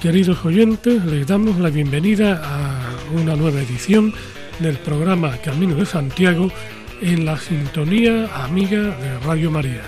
[0.00, 4.14] Queridos oyentes, les damos la bienvenida a una nueva edición
[4.58, 6.50] del programa Camino de Santiago
[7.02, 9.82] en la sintonía amiga de Radio María.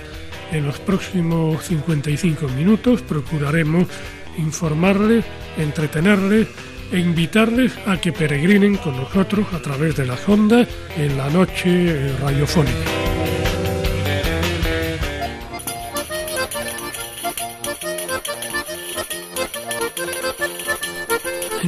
[0.50, 3.88] En los próximos 55 minutos procuraremos
[4.36, 5.24] informarles,
[5.56, 6.46] entretenerles
[6.92, 12.14] e invitarles a que peregrinen con nosotros a través de las ondas en la noche
[12.20, 13.01] radiofónica.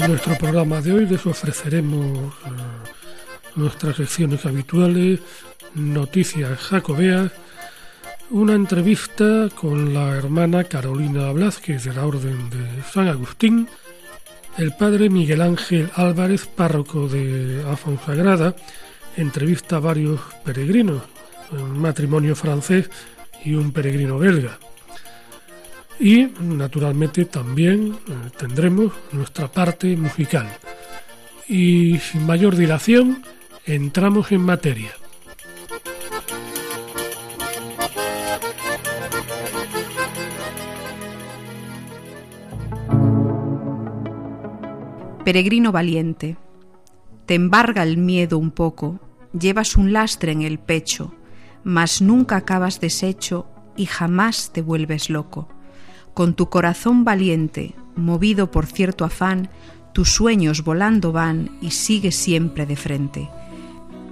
[0.09, 2.49] Nuestro programa de hoy les ofreceremos eh,
[3.57, 5.21] nuestras secciones habituales,
[5.75, 7.33] noticias jacobeas,
[8.31, 13.67] una entrevista con la hermana Carolina Blázquez de la Orden de San Agustín,
[14.59, 18.55] el padre Miguel Ángel Álvarez, párroco de Afonsagrada,
[19.17, 21.03] entrevista a varios peregrinos,
[21.51, 22.91] un matrimonio francés
[23.43, 24.59] y un peregrino belga.
[25.99, 30.49] Y naturalmente también eh, tendremos nuestra parte musical.
[31.49, 33.23] Y sin mayor dilación,
[33.65, 34.91] entramos en materia.
[45.25, 46.37] Peregrino valiente,
[47.25, 49.01] te embarga el miedo un poco,
[49.33, 51.15] llevas un lastre en el pecho,
[51.63, 55.49] mas nunca acabas deshecho y jamás te vuelves loco.
[56.15, 59.51] Con tu corazón valiente, movido por cierto afán,
[59.93, 63.29] tus sueños volando van y sigues siempre de frente.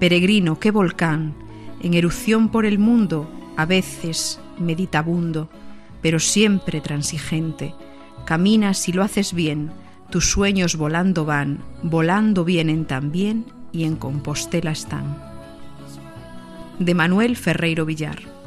[0.00, 1.32] Peregrino, qué volcán,
[1.80, 5.48] en erupción por el mundo, a veces meditabundo,
[6.00, 7.72] pero siempre transigente.
[8.24, 9.70] Caminas y lo haces bien,
[10.10, 15.22] tus sueños volando van, volando vienen también y en Compostela están.
[16.80, 18.41] De Manuel Ferreiro Villar.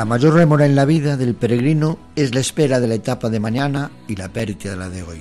[0.00, 3.38] La mayor remora en la vida del peregrino es la espera de la etapa de
[3.38, 5.20] mañana y la pérdida de la de hoy.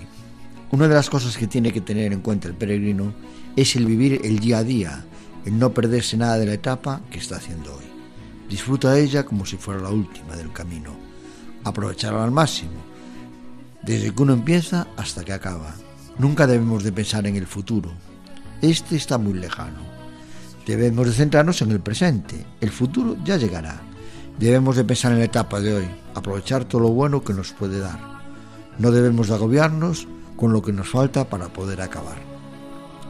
[0.72, 3.13] Una de las cosas que tiene que tener en cuenta el peregrino
[3.57, 5.03] es el vivir el día a día,
[5.44, 7.84] el no perderse nada de la etapa que está haciendo hoy.
[8.50, 10.96] Disfruta de ella como si fuera la última del camino.
[11.66, 12.79] Aprovecharla al máximo,
[13.84, 15.75] desde que uno empieza hasta que acaba.
[16.17, 17.91] Nunca debemos de pensar en el futuro.
[18.61, 19.81] Este está muy lejano.
[20.66, 22.46] Debemos de centrarnos en el presente.
[22.61, 23.89] El futuro ya llegará.
[24.40, 27.80] Debemos de pensar en la etapa de hoy, aprovechar todo lo bueno que nos puede
[27.80, 28.00] dar.
[28.78, 30.08] No debemos de agobiarnos
[30.38, 32.16] con lo que nos falta para poder acabar.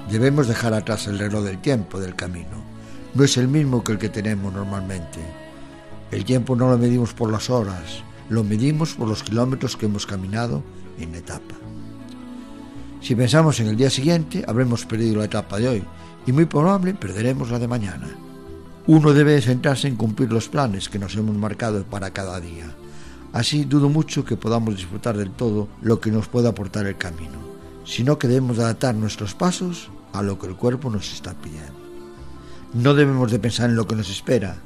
[0.10, 2.64] Debemos dejar atrás el reloj del tiempo del camino.
[3.14, 5.20] No es el mismo que el que tenemos normalmente.
[6.10, 10.08] El tiempo no lo medimos por las horas, lo medimos por los kilómetros que hemos
[10.08, 10.64] caminado
[10.98, 11.54] en etapa.
[13.02, 15.84] Si pensamos en el día siguiente, habremos perdido la etapa de hoy
[16.26, 18.29] y muy probable perderemos la de mañana.
[18.92, 22.66] Uno debe centrarse en cumplir los planes que nos hemos marcado para cada día.
[23.34, 27.38] Así dudo mucho que podamos disfrutar del todo lo que nos puede aportar el camino,
[27.86, 31.72] sino que debemos adaptar nuestros pasos a lo que el cuerpo nos está pidiendo.
[32.74, 34.58] No debemos de pensar en lo que nos espera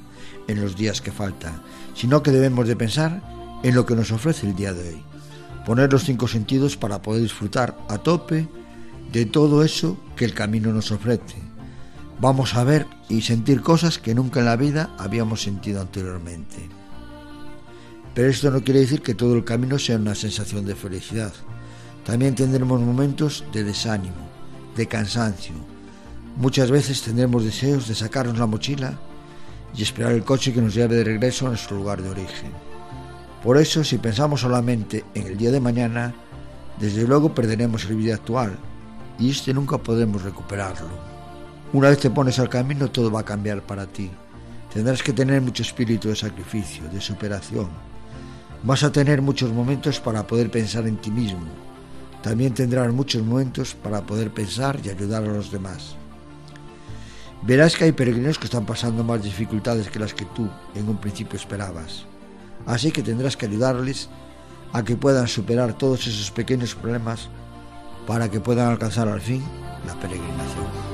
[0.47, 1.61] en los días que faltan,
[1.93, 3.21] sino que debemos de pensar
[3.61, 5.03] en lo que nos ofrece el día de hoy.
[5.65, 8.47] Poner los cinco sentidos para poder disfrutar a tope
[9.11, 11.52] de todo eso que el camino nos ofrece
[12.19, 16.69] vamos a ver y sentir cosas que nunca en la vida habíamos sentido anteriormente.
[18.13, 21.33] Pero esto no quiere decir que todo el camino sea una sensación de felicidad.
[22.05, 24.29] También tendremos momentos de desánimo,
[24.75, 25.55] de cansancio.
[26.37, 28.99] Muchas veces tendremos deseos de sacarnos la mochila
[29.75, 32.51] y esperar el coche que nos lleve de regreso a nuestro lugar de origen.
[33.43, 36.13] Por eso, si pensamos solamente en el día de mañana,
[36.79, 38.57] desde luego perderemos el vida actual
[39.19, 41.12] y este nunca podemos recuperarlo.
[41.73, 44.11] Una vez te pones al camino, todo va a cambiar para ti.
[44.71, 47.67] Tendrás que tener mucho espíritu de sacrificio, de superación.
[48.61, 51.47] Vas a tener muchos momentos para poder pensar en ti mismo.
[52.21, 55.95] También tendrás muchos momentos para poder pensar y ayudar a los demás.
[57.41, 60.97] Verás que hay peregrinos que están pasando más dificultades que las que tú en un
[60.97, 62.05] principio esperabas.
[62.67, 64.09] Así que tendrás que ayudarles
[64.73, 67.29] a que puedan superar todos esos pequeños problemas
[68.05, 69.43] para que puedan alcanzar al fin
[69.87, 70.92] la peregrinación.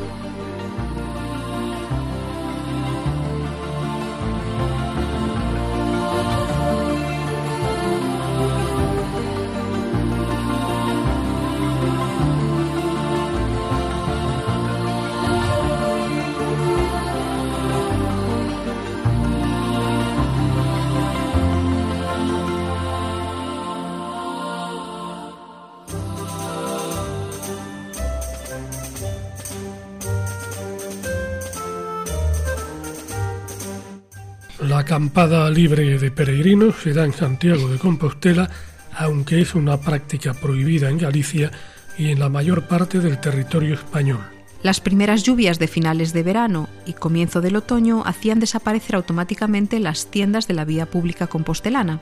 [35.09, 38.47] Acampada libre de peregrinos se da en Santiago de Compostela,
[38.95, 41.51] aunque es una práctica prohibida en Galicia
[41.97, 44.21] y en la mayor parte del territorio español.
[44.61, 50.11] Las primeras lluvias de finales de verano y comienzo del otoño hacían desaparecer automáticamente las
[50.11, 52.01] tiendas de la vía pública compostelana.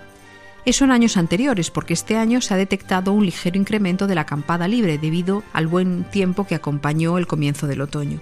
[0.65, 4.21] Eso en años anteriores, porque este año se ha detectado un ligero incremento de la
[4.21, 8.19] acampada libre debido al buen tiempo que acompañó el comienzo del otoño.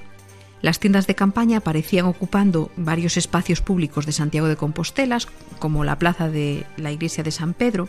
[0.65, 5.19] Las tiendas de campaña aparecían ocupando varios espacios públicos de Santiago de Compostela,
[5.59, 7.88] como la plaza de la iglesia de San Pedro,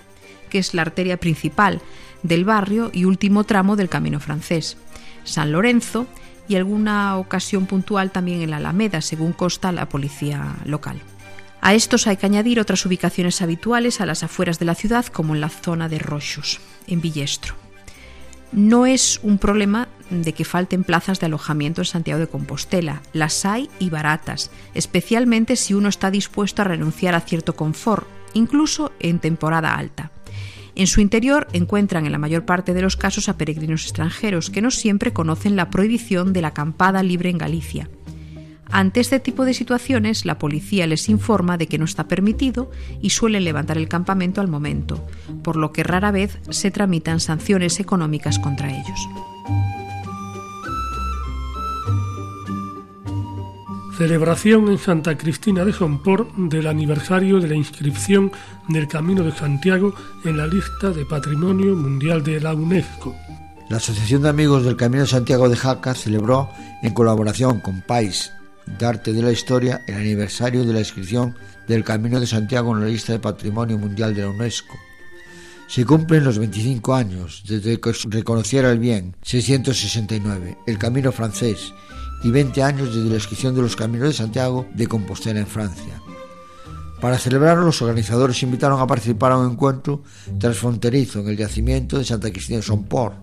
[0.50, 1.81] que es la arteria principal
[2.23, 4.76] del barrio y último tramo del Camino francés,
[5.25, 6.06] San Lorenzo
[6.49, 11.00] y alguna ocasión puntual también en la Alameda, según consta la policía local.
[11.62, 15.34] A estos hay que añadir otras ubicaciones habituales a las afueras de la ciudad, como
[15.34, 17.65] en la zona de Rochos, en Villestro.
[18.52, 23.02] No es un problema de que falten plazas de alojamiento en Santiago de Compostela.
[23.12, 28.93] Las hay y baratas, especialmente si uno está dispuesto a renunciar a cierto confort, incluso
[29.00, 30.12] en temporada alta.
[30.75, 34.60] En su interior encuentran en la mayor parte de los casos a peregrinos extranjeros que
[34.60, 37.88] no siempre conocen la prohibición de la acampada libre en Galicia.
[38.70, 42.70] Ante este tipo de situaciones, la policía les informa de que no está permitido
[43.00, 45.06] y suelen levantar el campamento al momento,
[45.42, 49.08] por lo que rara vez se tramitan sanciones económicas contra ellos.
[53.96, 58.30] Celebración en Santa Cristina de Sompor del aniversario de la inscripción
[58.68, 63.14] del Camino de Santiago en la lista de Patrimonio Mundial de la UNESCO.
[63.70, 66.50] La Asociación de Amigos del Camino de Santiago de Jaca celebró,
[66.82, 68.32] en colaboración con País
[68.66, 71.34] de Arte de la Historia, el aniversario de la inscripción
[71.66, 74.76] del Camino de Santiago en la lista de Patrimonio Mundial de la UNESCO.
[75.68, 81.72] Se cumplen los 25 años desde que reconociera el bien, 669, el Camino francés,
[82.22, 86.00] y 20 años desde la inscripción de los Caminos de Santiago de Compostela en Francia.
[87.00, 90.02] Para celebrarlo, los organizadores invitaron a participar a un encuentro
[90.38, 93.16] transfronterizo en el yacimiento de Santa Cristina de Somport,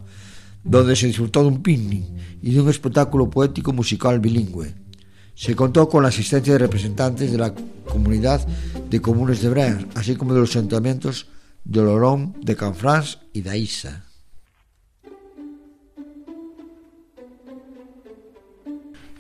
[0.64, 2.06] donde se disfrutó de un picnic
[2.42, 4.83] y de un espectáculo poético musical bilingüe.
[5.36, 7.54] Se contó con la asistencia de representantes de la
[7.86, 8.46] comunidad
[8.90, 11.28] de comunes de Bren, así como de los ayuntamientos
[11.64, 14.06] de Lorón, de Canfrance y de Aïssa.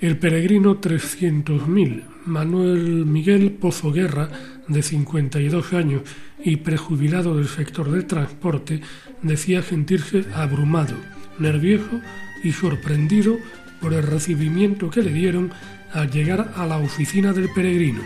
[0.03, 4.29] El peregrino 300.000, Manuel Miguel Pozo Guerra,
[4.67, 6.01] de 52 años
[6.43, 8.81] y prejubilado del sector del transporte,
[9.21, 10.95] decía sentirse abrumado,
[11.39, 12.01] nervioso
[12.43, 13.37] y sorprendido
[13.79, 15.51] por el recibimiento que le dieron
[15.93, 18.01] al llegar a la oficina del peregrino.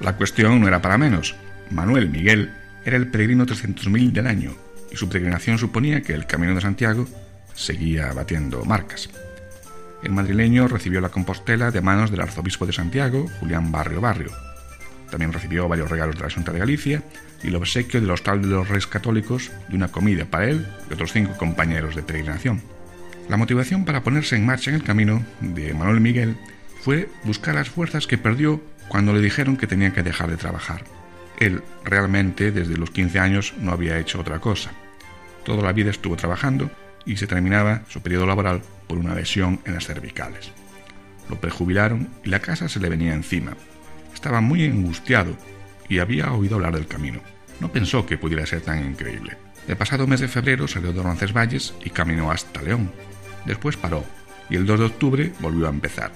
[0.00, 1.34] La cuestión no era para menos.
[1.70, 2.52] Manuel Miguel
[2.84, 4.54] era el peregrino 300.000 del año
[4.90, 7.06] y su peregrinación suponía que el Camino de Santiago
[7.54, 9.08] seguía batiendo marcas.
[10.02, 14.30] El madrileño recibió la Compostela de manos del arzobispo de Santiago, Julián Barrio Barrio.
[15.10, 17.02] También recibió varios regalos de la Junta de Galicia
[17.42, 20.92] y el obsequio del Hostal de los Reyes Católicos de una comida para él y
[20.92, 22.62] otros cinco compañeros de peregrinación.
[23.28, 26.36] La motivación para ponerse en marcha en el camino de Manuel Miguel
[26.84, 30.84] fue buscar las fuerzas que perdió cuando le dijeron que tenía que dejar de trabajar.
[31.40, 34.72] Él realmente desde los 15 años no había hecho otra cosa.
[35.44, 36.70] Toda la vida estuvo trabajando
[37.06, 40.52] y se terminaba su periodo laboral por una lesión en las cervicales.
[41.30, 43.56] Lo prejubilaron y la casa se le venía encima.
[44.12, 45.34] Estaba muy angustiado
[45.88, 47.20] y había oído hablar del camino.
[47.60, 49.38] No pensó que pudiera ser tan increíble.
[49.66, 52.92] El pasado mes de febrero salió de Roncesvalles y caminó hasta León.
[53.46, 54.04] Después paró
[54.50, 56.12] y el 2 de octubre volvió a empezar.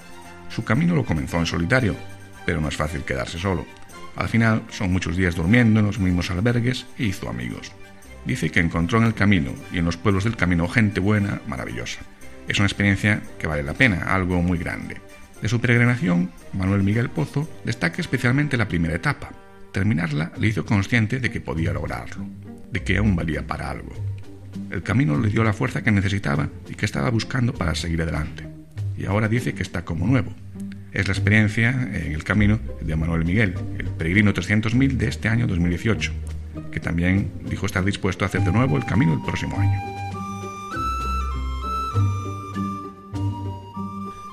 [0.49, 1.95] Su camino lo comenzó en solitario,
[2.45, 3.65] pero no es fácil quedarse solo.
[4.15, 7.71] Al final son muchos días durmiendo en los mismos albergues e hizo amigos.
[8.25, 12.01] Dice que encontró en el camino y en los pueblos del camino gente buena, maravillosa.
[12.47, 14.97] Es una experiencia que vale la pena, algo muy grande.
[15.41, 19.29] De su peregrinación, Manuel Miguel Pozo destaca especialmente la primera etapa.
[19.71, 22.25] Terminarla le hizo consciente de que podía lograrlo,
[22.71, 23.93] de que aún valía para algo.
[24.71, 28.48] El camino le dio la fuerza que necesitaba y que estaba buscando para seguir adelante.
[28.99, 30.33] Y ahora dice que está como nuevo.
[30.91, 35.47] Es la experiencia en el camino de Manuel Miguel, el peregrino 300.000 de este año
[35.47, 36.11] 2018,
[36.69, 39.79] que también dijo estar dispuesto a hacer de nuevo el camino el próximo año.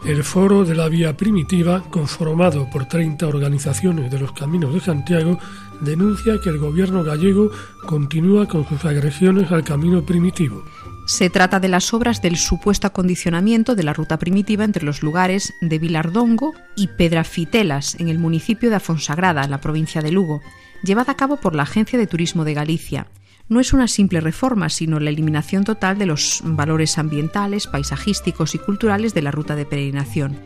[0.04, 5.38] El Foro de la Vía Primitiva, conformado por 30 organizaciones de los Caminos de Santiago,
[5.80, 7.50] denuncia que el gobierno gallego
[7.86, 10.64] continúa con sus agresiones al camino primitivo.
[11.06, 15.54] Se trata de las obras del supuesto acondicionamiento de la ruta primitiva entre los lugares
[15.60, 20.42] de Vilardongo y Pedrafitelas, en el municipio de Afonsagrada, la provincia de Lugo,
[20.82, 23.06] llevada a cabo por la Agencia de Turismo de Galicia
[23.48, 28.58] no es una simple reforma, sino la eliminación total de los valores ambientales, paisajísticos y
[28.58, 30.36] culturales de la ruta de peregrinación.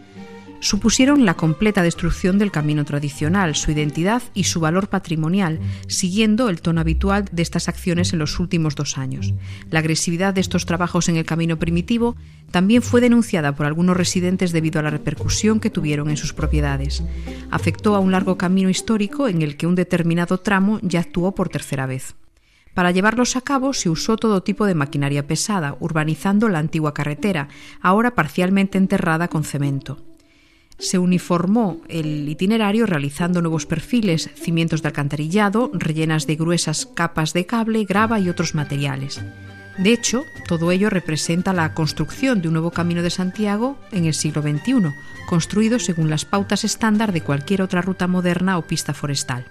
[0.61, 6.61] Supusieron la completa destrucción del camino tradicional, su identidad y su valor patrimonial, siguiendo el
[6.61, 9.33] tono habitual de estas acciones en los últimos dos años.
[9.71, 12.15] La agresividad de estos trabajos en el camino primitivo
[12.51, 17.03] también fue denunciada por algunos residentes debido a la repercusión que tuvieron en sus propiedades.
[17.51, 21.49] Afectó a un largo camino histórico en el que un determinado tramo ya actuó por
[21.49, 22.17] tercera vez.
[22.75, 27.49] Para llevarlos a cabo se usó todo tipo de maquinaria pesada, urbanizando la antigua carretera,
[27.81, 30.10] ahora parcialmente enterrada con cemento.
[30.81, 37.45] Se uniformó el itinerario realizando nuevos perfiles, cimientos de alcantarillado, rellenas de gruesas capas de
[37.47, 39.21] cable, grava y otros materiales.
[39.79, 44.15] De hecho, todo ello representa la construcción de un nuevo camino de Santiago en el
[44.15, 44.93] siglo XXI,
[45.29, 49.47] construido según las pautas estándar de cualquier otra ruta moderna o pista forestal.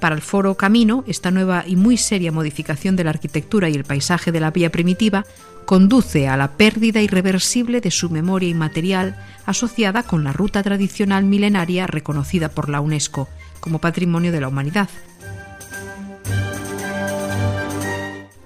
[0.00, 3.84] Para el Foro Camino, esta nueva y muy seria modificación de la arquitectura y el
[3.84, 5.24] paisaje de la vía primitiva
[5.64, 11.86] conduce a la pérdida irreversible de su memoria inmaterial asociada con la ruta tradicional milenaria
[11.86, 13.28] reconocida por la UNESCO
[13.60, 14.88] como Patrimonio de la Humanidad.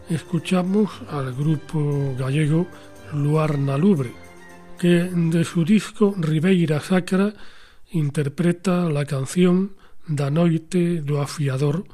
[0.08, 2.66] Escuchamos al grupo gallego
[3.12, 4.12] Luarna Lubre,
[4.78, 7.34] que de su disco Ribeira Sacra
[7.92, 9.72] interpreta la canción
[10.08, 11.84] da noite do afiador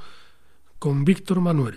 [0.78, 1.76] con Víctor Manuel.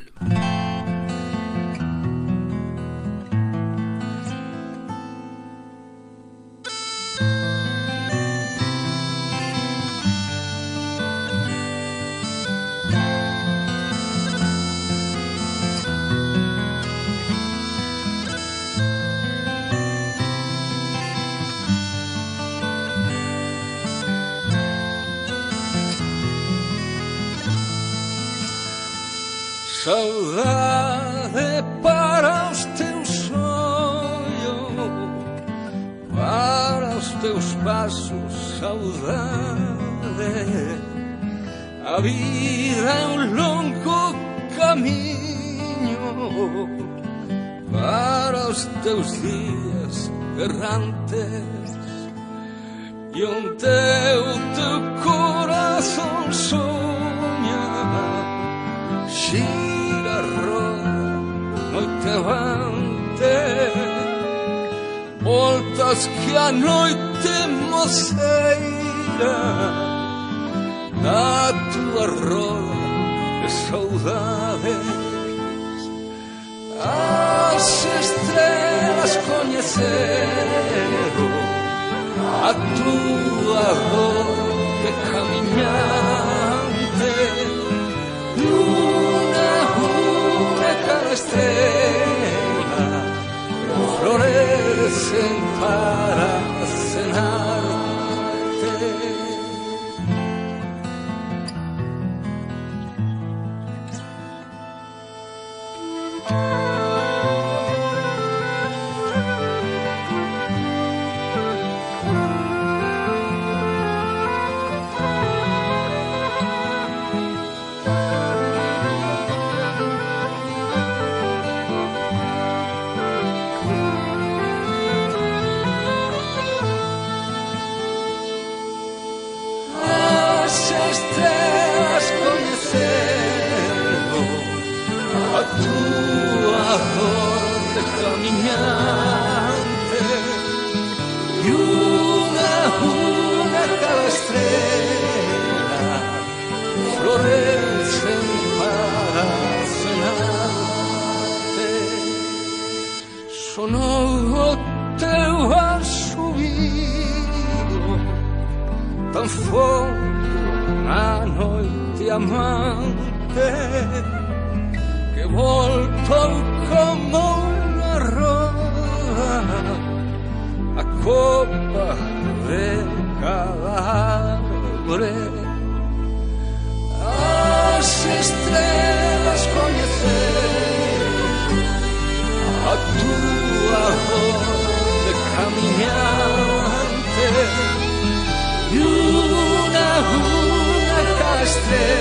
[191.71, 192.00] dice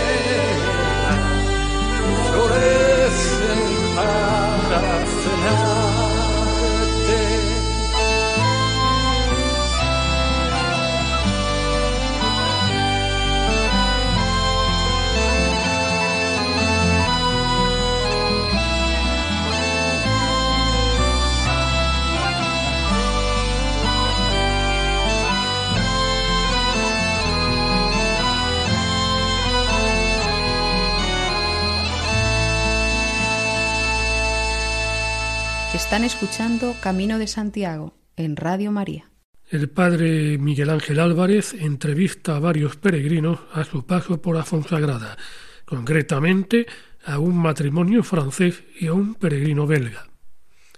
[35.90, 39.11] Están escuchando Camino de Santiago en Radio María.
[39.49, 45.16] El padre Miguel Ángel Álvarez entrevista a varios peregrinos a su paso por la Fonsagrada,
[45.64, 46.68] concretamente
[47.04, 50.06] a un matrimonio francés y a un peregrino belga.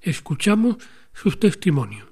[0.01, 0.79] Escuchamos
[1.13, 2.12] sus testimonios.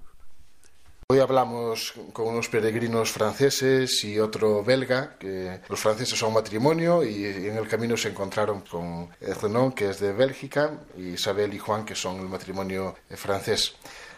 [1.12, 7.24] Hoy hablamos con unos peregrinos franceses y otro belga, que los franceses son matrimonio y
[7.24, 11.84] en el camino se encontraron con Renan, que es de Bélgica, y Isabel y Juan,
[11.84, 13.74] que son el matrimonio francés.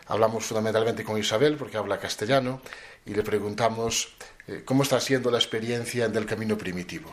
[0.08, 2.60] Hablamos fundamentalmente con Isabel porque habla castellano
[3.06, 4.14] y le preguntamos
[4.46, 7.10] eh, cómo está siendo la experiencia del camino primitivo.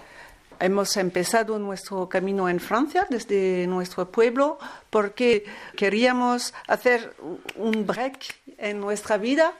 [0.59, 4.59] Hemos empezado nuestro camino en Francia desde nuestro pueblo
[4.89, 5.45] porque
[5.77, 7.15] queríamos hacer
[7.55, 9.53] un break en nuestra vida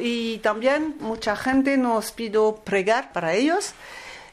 [0.00, 3.74] y también mucha gente nos pidió pregar para ellos.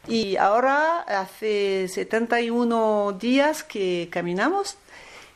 [0.08, 4.78] Y ahora hace 71 días que caminamos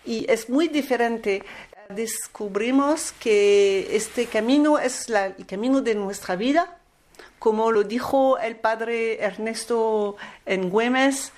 [0.06, 1.44] y es muy diferente.
[1.90, 6.78] Descubrimos que este camino es el camino de nuestra vida,
[7.38, 10.16] como lo dijo el padre Ernesto
[10.46, 11.34] en Güemes.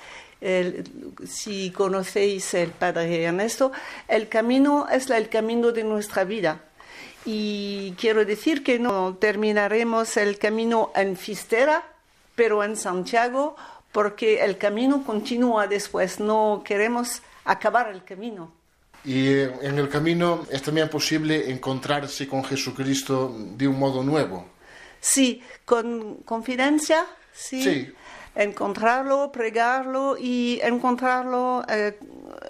[1.26, 3.72] si conocéis el padre Ernesto,
[4.08, 6.62] el camino es el camino de nuestra vida
[7.26, 11.84] y quiero decir que no terminaremos el camino en Fistera,
[12.36, 13.56] pero en Santiago,
[13.92, 18.52] porque el camino continúa después, no queremos acabar el camino.
[19.06, 24.46] Y eh, en el camino es también posible encontrarse con Jesucristo de un modo nuevo.
[25.00, 27.94] Sí, con confidencia, sí.
[28.36, 32.00] Encontrarlo, pregarlo y encontrarlo, eh,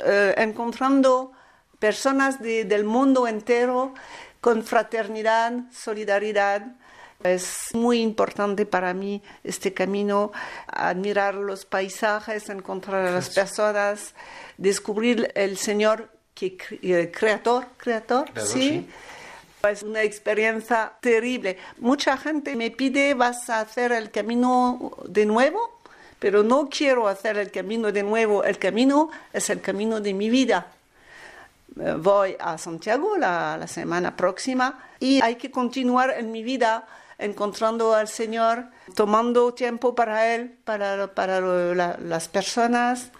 [0.05, 1.33] eh, encontrando
[1.79, 3.93] personas del mundo entero
[4.43, 6.63] con fraternidad, solidaridad.
[7.23, 10.33] Es muy importante para mí este camino,
[10.67, 14.13] admirar los paisajes, encontrar a las personas,
[14.57, 18.85] descubrir el Señor que eh, creador, creador, ¿sí?
[19.69, 21.57] Es una experiencia terrible.
[21.77, 25.79] Mucha gente me pide, ¿vas a hacer el camino de nuevo?
[26.19, 28.43] Pero no quiero hacer el camino de nuevo.
[28.43, 30.67] El camino es el camino de mi vida
[31.75, 36.85] voy a Santiago la, semana próxima y hay que continuar en mi vida
[37.17, 41.39] encontrando al Señor, tomando tiempo para Él, para, para
[41.97, 43.11] las personas.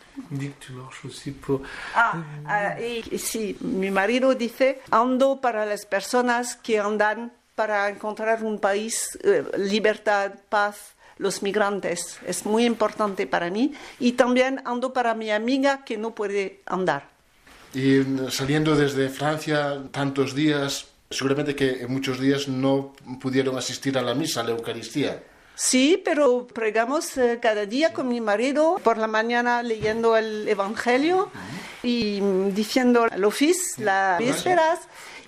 [1.95, 8.43] Ah, ah, y, sí, mi marido dice, ando para las personas que andan para encontrar
[8.43, 12.19] un país, eh, libertad, paz, los migrantes.
[12.25, 13.73] Es muy importante para mí.
[13.99, 17.12] Y también ando para mi amiga que no puede andar.
[17.73, 24.01] Y saliendo desde Francia tantos días, seguramente que en muchos días no pudieron asistir a
[24.01, 25.23] la misa, a la Eucaristía.
[25.55, 31.31] Sí, pero pregamos eh, cada día con mi marido, por la mañana leyendo el Evangelio
[31.83, 32.19] y
[32.51, 34.79] diciendo el oficio, las vísperas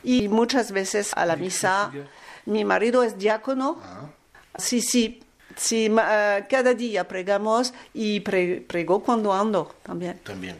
[0.03, 1.91] y muchas veces a la misa.
[2.45, 3.79] Mi marido es diácono.
[3.83, 4.09] Ah.
[4.57, 5.21] Sí, sí,
[5.55, 10.19] sí, eh, cada día pregamos y prego cuando ando también.
[10.23, 10.57] También.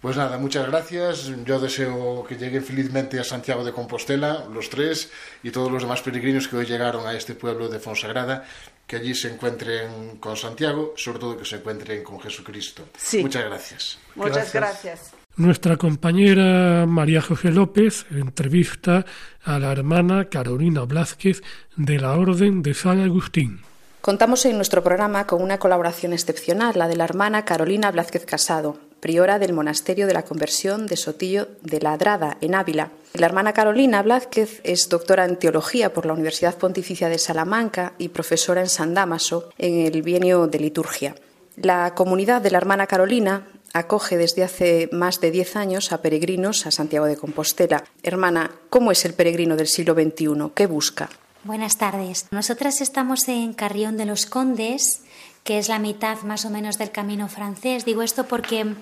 [0.00, 1.32] Pues nada, muchas gracias.
[1.44, 5.10] Yo deseo que lleguen felizmente a Santiago de Compostela, los tres,
[5.42, 8.44] y todos los demás peregrinos que hoy llegaron a este pueblo de Fonsagrada,
[8.86, 12.84] que allí se encuentren con Santiago, sobre todo que se encuentren con Jesucristo.
[12.96, 13.22] Sí.
[13.22, 13.98] Muchas gracias.
[14.14, 15.12] Muchas gracias.
[15.36, 19.04] Nuestra compañera María José López entrevista
[19.44, 21.42] a la hermana Carolina Blázquez
[21.76, 23.60] de la Orden de San Agustín.
[24.00, 28.78] Contamos en nuestro programa con una colaboración excepcional, la de la hermana Carolina Blázquez Casado,
[29.00, 32.90] priora del Monasterio de la Conversión de Sotillo de la Adrada, en Ávila.
[33.14, 38.08] La hermana Carolina Blázquez es doctora en Teología por la Universidad Pontificia de Salamanca y
[38.08, 41.14] profesora en San Dámaso en el bienio de liturgia.
[41.56, 46.66] La comunidad de la hermana Carolina acoge desde hace más de diez años a peregrinos
[46.66, 47.84] a Santiago de Compostela.
[48.02, 50.50] Hermana, ¿cómo es el peregrino del siglo XXI?
[50.54, 51.08] ¿Qué busca?
[51.44, 52.26] Buenas tardes.
[52.32, 55.02] Nosotras estamos en Carrión de los Condes,
[55.46, 57.84] que es la mitad más o menos del camino francés.
[57.84, 58.74] Digo esto porque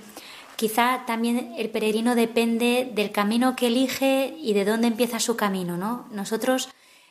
[0.56, 5.76] quizá también el peregrino depende del camino que elige y de dónde empieza su camino,
[5.76, 6.06] ¿no?
[6.10, 6.70] Nosotros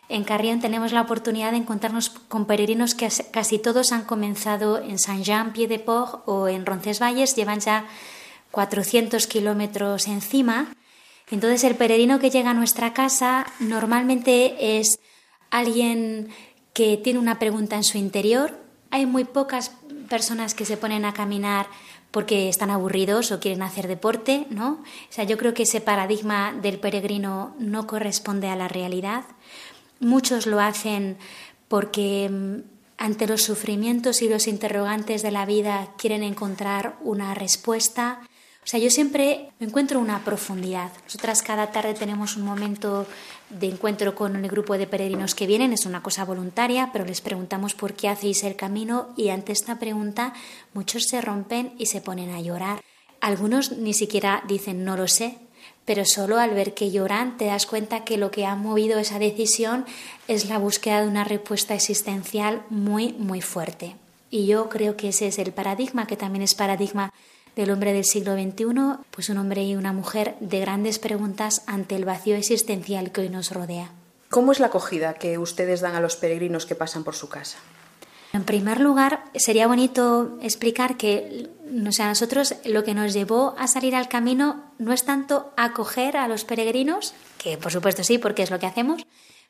[0.09, 4.97] en Carrión tenemos la oportunidad de encontrarnos con peregrinos que casi todos han comenzado en
[4.97, 7.85] Saint-Jean-Pied-de-Port o en Roncesvalles, llevan ya
[8.49, 10.73] 400 kilómetros encima.
[11.29, 14.99] Entonces el peregrino que llega a nuestra casa normalmente es
[15.51, 16.29] alguien
[16.73, 18.62] que tiene una pregunta en su interior,
[18.93, 19.71] hay muy pocas
[20.07, 21.65] personas que se ponen a caminar
[22.11, 24.73] porque están aburridos o quieren hacer deporte, ¿no?
[24.73, 29.23] O sea, yo creo que ese paradigma del peregrino no corresponde a la realidad.
[29.99, 31.17] Muchos lo hacen
[31.67, 32.59] porque mm,
[32.99, 38.21] ante los sufrimientos y los interrogantes de la vida quieren encontrar una respuesta,
[38.63, 40.91] O sea, yo siempre encuentro una profundidad.
[41.03, 43.07] Nosotras cada tarde tenemos un momento
[43.59, 47.21] de encuentro con el grupo de peregrinos que vienen, es una cosa voluntaria, pero les
[47.21, 50.33] preguntamos por qué hacéis el camino y ante esta pregunta
[50.73, 52.81] muchos se rompen y se ponen a llorar.
[53.21, 55.37] Algunos ni siquiera dicen no lo sé,
[55.85, 59.19] pero solo al ver que lloran te das cuenta que lo que ha movido esa
[59.19, 59.85] decisión
[60.27, 63.95] es la búsqueda de una respuesta existencial muy, muy fuerte.
[64.29, 67.13] Y yo creo que ese es el paradigma, que también es paradigma
[67.55, 71.95] del hombre del siglo XXI, pues un hombre y una mujer de grandes preguntas ante
[71.95, 73.91] el vacío existencial que hoy nos rodea.
[74.29, 77.57] ¿Cómo es la acogida que ustedes dan a los peregrinos que pasan por su casa?
[78.33, 81.51] En primer lugar, sería bonito explicar que
[81.87, 86.17] o sea, nosotros lo que nos llevó a salir al camino no es tanto acoger
[86.17, 89.05] a los peregrinos, que por supuesto sí, porque es lo que hacemos,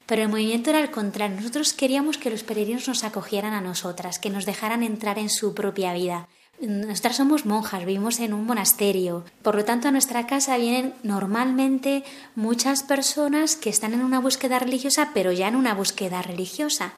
[0.05, 1.37] pero el movimiento era al contrario.
[1.37, 5.53] Nosotros queríamos que los peregrinos nos acogieran a nosotras, que nos dejaran entrar en su
[5.53, 6.27] propia vida.
[6.61, 9.25] Nosotras somos monjas, vivimos en un monasterio.
[9.41, 12.03] Por lo tanto, a nuestra casa vienen normalmente
[12.35, 16.97] muchas personas que están en una búsqueda religiosa, pero ya en una búsqueda religiosa.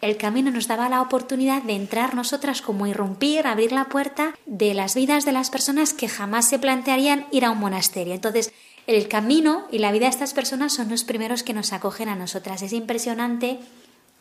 [0.00, 4.74] El camino nos daba la oportunidad de entrar nosotras como irrumpir, abrir la puerta de
[4.74, 8.14] las vidas de las personas que jamás se plantearían ir a un monasterio.
[8.14, 8.52] Entonces,
[8.86, 12.16] el camino y la vida de estas personas son los primeros que nos acogen a
[12.16, 12.60] nosotras.
[12.62, 13.60] Es impresionante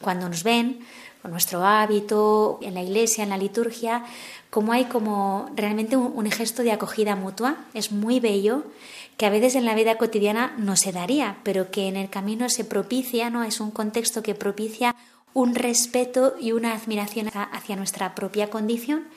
[0.04, 0.86] cuando nos ven
[1.24, 4.04] con nuestro hábito, en la iglesia, en la liturgia,
[4.50, 7.56] como hay como realmente un, gesto de acogida mutua.
[7.74, 8.66] Es muy bello,
[9.18, 12.50] que a veces en la vida cotidiana no se daría, pero que en el camino
[12.50, 13.44] se propicia, ¿no?
[13.44, 14.96] Es un contexto que propicia
[15.34, 19.08] un respeto y una admiración hacia nuestra propia condición.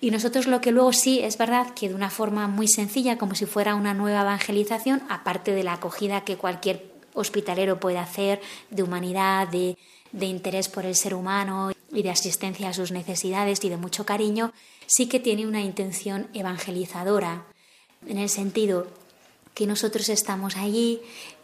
[0.00, 3.34] Y nosotros lo que luego sí es verdad que de una forma muy sencilla, como
[3.34, 8.82] si fuera una nueva evangelización, aparte de la acogida que cualquier hospitalero puede hacer, de
[8.82, 9.76] humanidad, de,
[10.14, 14.06] de interés por el ser humano y de asistencia a sus necesidades y de mucho
[14.06, 14.52] cariño,
[14.86, 17.44] sí que tiene una intención evangelizadora,
[18.06, 18.86] en el sentido
[19.54, 21.00] que nosotros estamos allí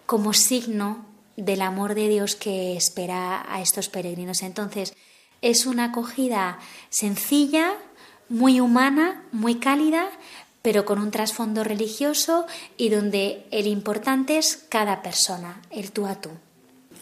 [0.06, 1.04] como signo
[1.36, 4.42] del amor de Dios que espera a estos peregrinos.
[4.42, 4.94] Entonces,
[5.42, 7.72] es una acogida sencilla,
[8.28, 10.10] muy humana, muy cálida,
[10.62, 16.20] pero con un trasfondo religioso y donde el importante es cada persona, el tú a
[16.20, 16.30] tú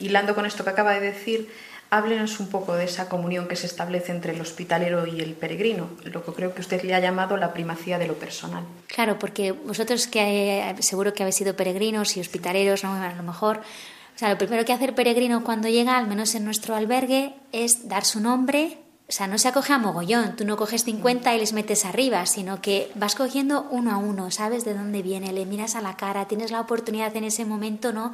[0.01, 1.49] hilando con esto que acaba de decir,
[1.91, 5.89] háblenos un poco de esa comunión que se establece entre el hospitalero y el peregrino,
[6.05, 8.65] lo que creo que usted le ha llamado la primacía de lo personal.
[8.89, 12.93] Claro, porque vosotros que seguro que habéis sido peregrinos y hospitaleros, ¿no?
[12.95, 16.35] a lo mejor, o sea, lo primero que hace el peregrino cuando llega, al menos
[16.35, 18.79] en nuestro albergue, es dar su nombre.
[19.09, 22.27] O sea, no se acoge a mogollón, tú no coges 50 y les metes arriba,
[22.27, 25.97] sino que vas cogiendo uno a uno, sabes de dónde viene, le miras a la
[25.97, 28.13] cara, tienes la oportunidad en ese momento, ¿no?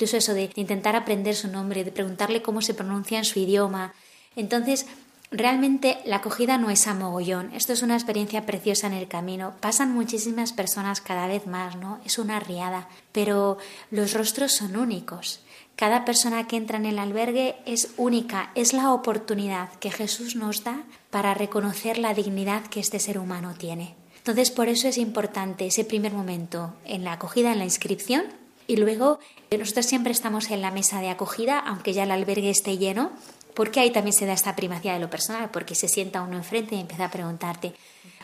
[0.00, 3.92] Incluso eso de intentar aprender su nombre, de preguntarle cómo se pronuncia en su idioma.
[4.34, 4.86] Entonces,
[5.30, 7.52] realmente la acogida no es a mogollón.
[7.52, 9.52] Esto es una experiencia preciosa en el camino.
[9.60, 12.00] Pasan muchísimas personas cada vez más, ¿no?
[12.06, 12.88] Es una riada.
[13.12, 13.58] Pero
[13.90, 15.42] los rostros son únicos.
[15.76, 20.64] Cada persona que entra en el albergue es única, es la oportunidad que Jesús nos
[20.64, 23.96] da para reconocer la dignidad que este ser humano tiene.
[24.16, 28.39] Entonces, por eso es importante ese primer momento en la acogida, en la inscripción,
[28.70, 29.18] y luego
[29.50, 33.10] nosotros siempre estamos en la mesa de acogida, aunque ya el albergue esté lleno,
[33.54, 36.76] porque ahí también se da esta primacía de lo personal, porque se sienta uno enfrente
[36.76, 37.74] y empieza a preguntarte,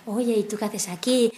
[0.07, 1.33] oye, ¿y tú qué haces aquí?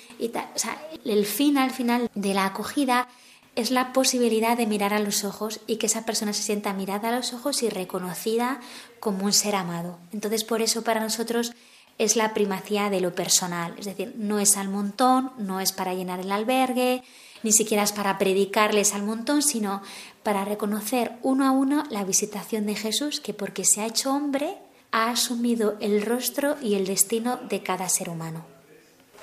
[1.07, 3.09] El fin al final de la acogida
[3.57, 7.09] es la posibilidad de mirar a los ojos y que esa persona se sienta mirada
[7.09, 8.61] a los ojos y reconocida
[9.01, 9.99] como un ser amado.
[10.13, 11.55] Entonces, por eso para nosotros
[11.97, 15.95] es la primacía de lo personal, es decir, no es al montón, no es para
[15.95, 17.03] llenar el albergue,
[17.43, 19.83] ni siquiera es para predicarles al montón, sino
[20.23, 24.57] para reconocer uno a uno la visitación de Jesús, que porque se ha hecho hombre,
[24.91, 28.45] ha asumido el rostro y el destino de cada ser humano.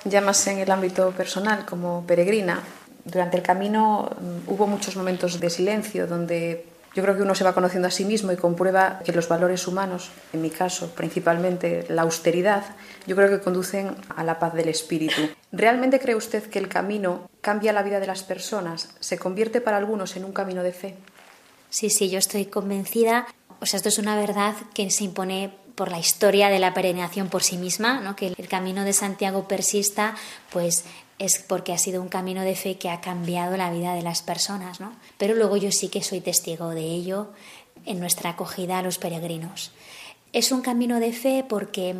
[0.04, 2.62] Ya más en el ámbito personal, como peregrina,
[3.04, 7.44] durante el camino mm, hubo muchos momentos de silencio donde yo creo que uno se
[7.44, 11.84] va conociendo a sí mismo y comprueba que los valores humanos, en mi caso principalmente
[11.90, 12.64] la austeridad,
[13.06, 15.20] yo creo que conducen a la paz del espíritu.
[15.52, 18.88] ¿Realmente cree usted que el camino cambia la vida de las personas?
[18.98, 20.94] ¿Se convierte para algunos en un camino de fe?
[21.68, 23.26] Sí, sí, yo estoy convencida.
[23.60, 27.28] O sea, esto es una verdad que se impone por la historia de la peregrinación
[27.28, 28.16] por sí misma, ¿no?
[28.16, 30.14] que el camino de Santiago persista,
[30.50, 30.86] pues
[31.18, 34.22] es porque ha sido un camino de fe que ha cambiado la vida de las
[34.22, 34.92] personas, ¿no?
[35.18, 37.28] Pero luego yo sí que soy testigo de ello
[37.84, 39.72] en nuestra acogida a los peregrinos.
[40.32, 41.94] Es un camino de fe porque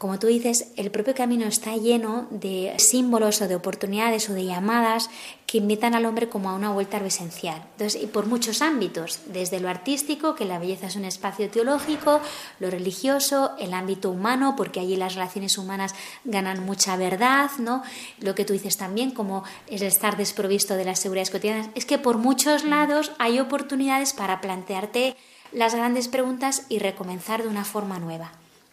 [0.00, 4.46] como tú dices, el propio camino está lleno de símbolos o de oportunidades o de
[4.46, 5.10] llamadas
[5.46, 7.62] que invitan al hombre como a una vuelta a lo esencial.
[7.72, 12.18] Entonces, y por muchos ámbitos, desde lo artístico, que la belleza es un espacio teológico,
[12.60, 17.82] lo religioso, el ámbito humano, porque allí las relaciones humanas ganan mucha verdad, ¿no?
[18.20, 21.98] Lo que tú dices también, como es estar desprovisto de las seguridades cotidianas, es que
[21.98, 25.14] por muchos lados hay oportunidades para plantearte
[25.52, 28.32] las grandes preguntas y recomenzar de una forma nueva.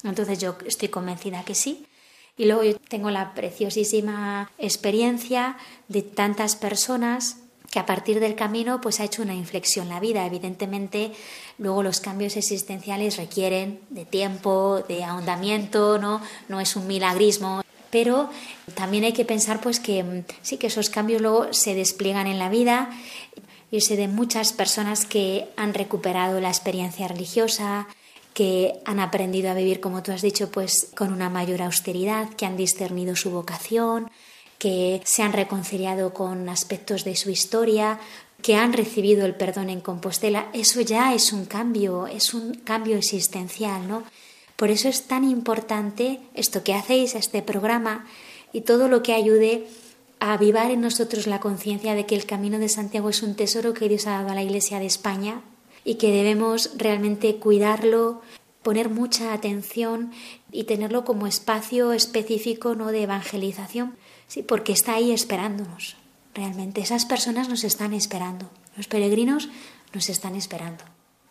[0.10, 1.86] Entonces yo estoy convencida que sí.
[2.38, 7.38] Y luego yo tengo la preciosísima experiencia de tantas personas
[7.72, 10.26] que a partir del camino pues ha hecho una inflexión la vida.
[10.26, 11.12] Evidentemente,
[11.58, 16.22] luego los cambios existenciales requieren de tiempo, de ahondamiento, ¿no?
[16.48, 18.30] No es un milagrismo, pero
[18.76, 22.40] también hay que pensar pues que mm, sí que esos cambios luego se despliegan en
[22.40, 22.90] la vida.
[23.70, 27.86] y sé de muchas personas que han recuperado la experiencia religiosa,
[28.38, 32.46] que han aprendido a vivir, como tú has dicho, pues con una mayor austeridad, que
[32.46, 34.12] han discernido su vocación,
[34.60, 38.00] que se han reconciliado con aspectos de su historia,
[38.44, 42.96] que han recibido el perdón en Compostela, eso ya es un cambio, es un cambio
[42.96, 44.04] existencial, ¿no?
[44.56, 48.06] Por eso es tan importante esto que hacéis, este programa
[48.54, 49.66] y todo lo que ayude
[50.20, 53.74] a avivar en nosotros la conciencia de que el camino de Santiago es un tesoro
[53.74, 55.42] que Dios ha dado a la Iglesia de España
[55.88, 58.22] y que debemos realmente cuidarlo,
[58.62, 60.12] poner mucha atención
[60.52, 63.96] y tenerlo como espacio específico no de evangelización,
[64.28, 65.96] sí, porque está ahí esperándonos.
[66.36, 68.52] Realmente esas personas nos están esperando.
[68.76, 69.48] Los peregrinos
[69.94, 70.84] nos están esperando.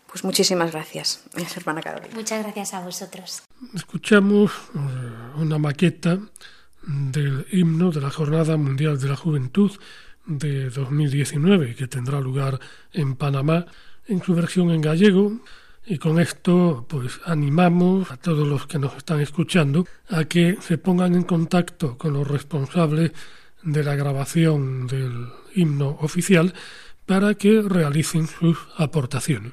[0.07, 1.23] Pues muchísimas gracias,
[1.55, 2.14] hermana Carolina.
[2.14, 3.42] Muchas gracias a vosotros.
[3.75, 4.79] Escuchamos eh,
[5.37, 6.19] una maqueta
[6.87, 9.73] del himno de la Jornada Mundial de la Juventud
[10.25, 12.59] de 2019 que tendrá lugar
[12.95, 13.66] en Panamá
[14.09, 15.40] en su versión en gallego
[15.85, 20.79] y con esto pues animamos a todos los que nos están escuchando a que se
[20.79, 23.12] pongan en contacto con los responsables
[23.62, 26.55] de la grabación del himno oficial
[27.07, 29.53] para que realicen sus aportaciones.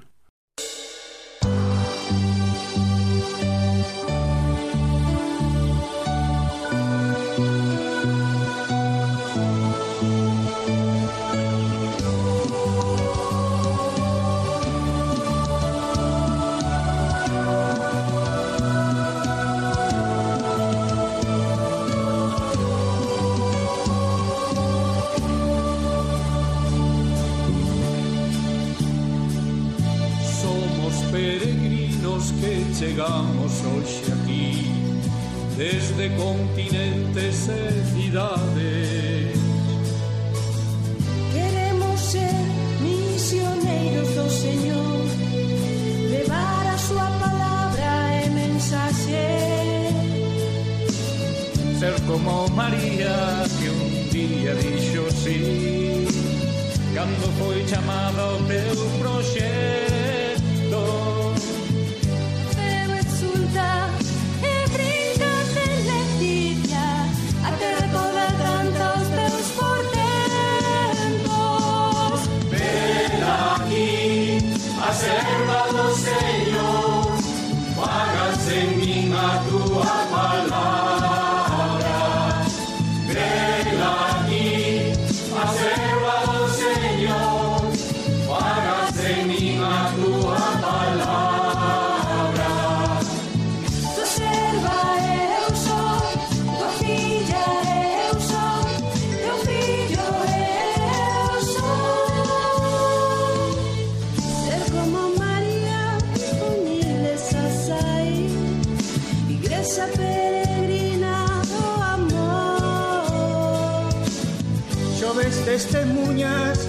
[116.24, 116.68] Testemunhas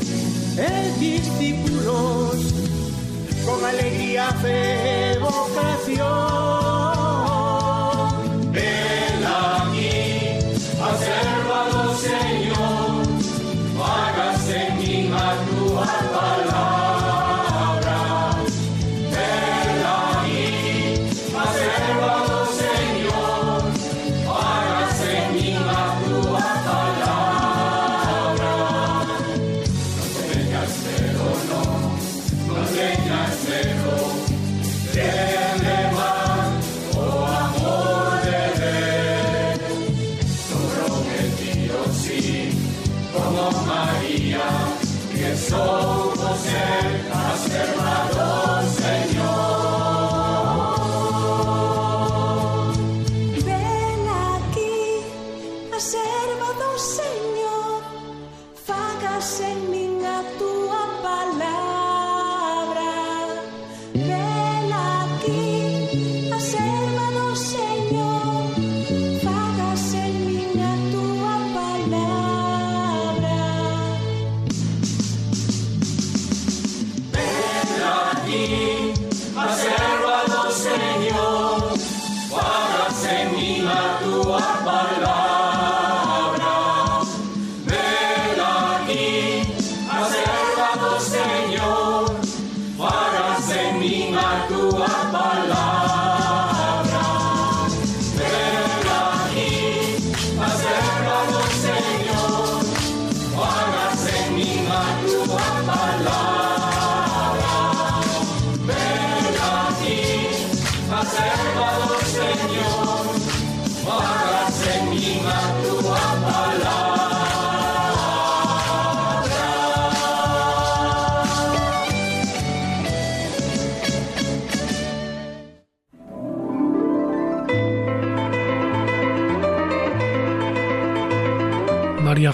[0.59, 2.55] e discípulos
[3.45, 6.34] con alegría, fe vocación.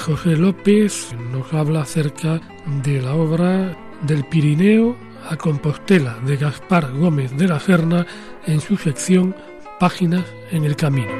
[0.01, 2.41] José López nos habla acerca
[2.83, 4.97] de la obra del Pirineo
[5.29, 8.07] a Compostela de Gaspar Gómez de la Serna
[8.47, 9.37] en su sección
[9.79, 11.13] Páginas en el Camino.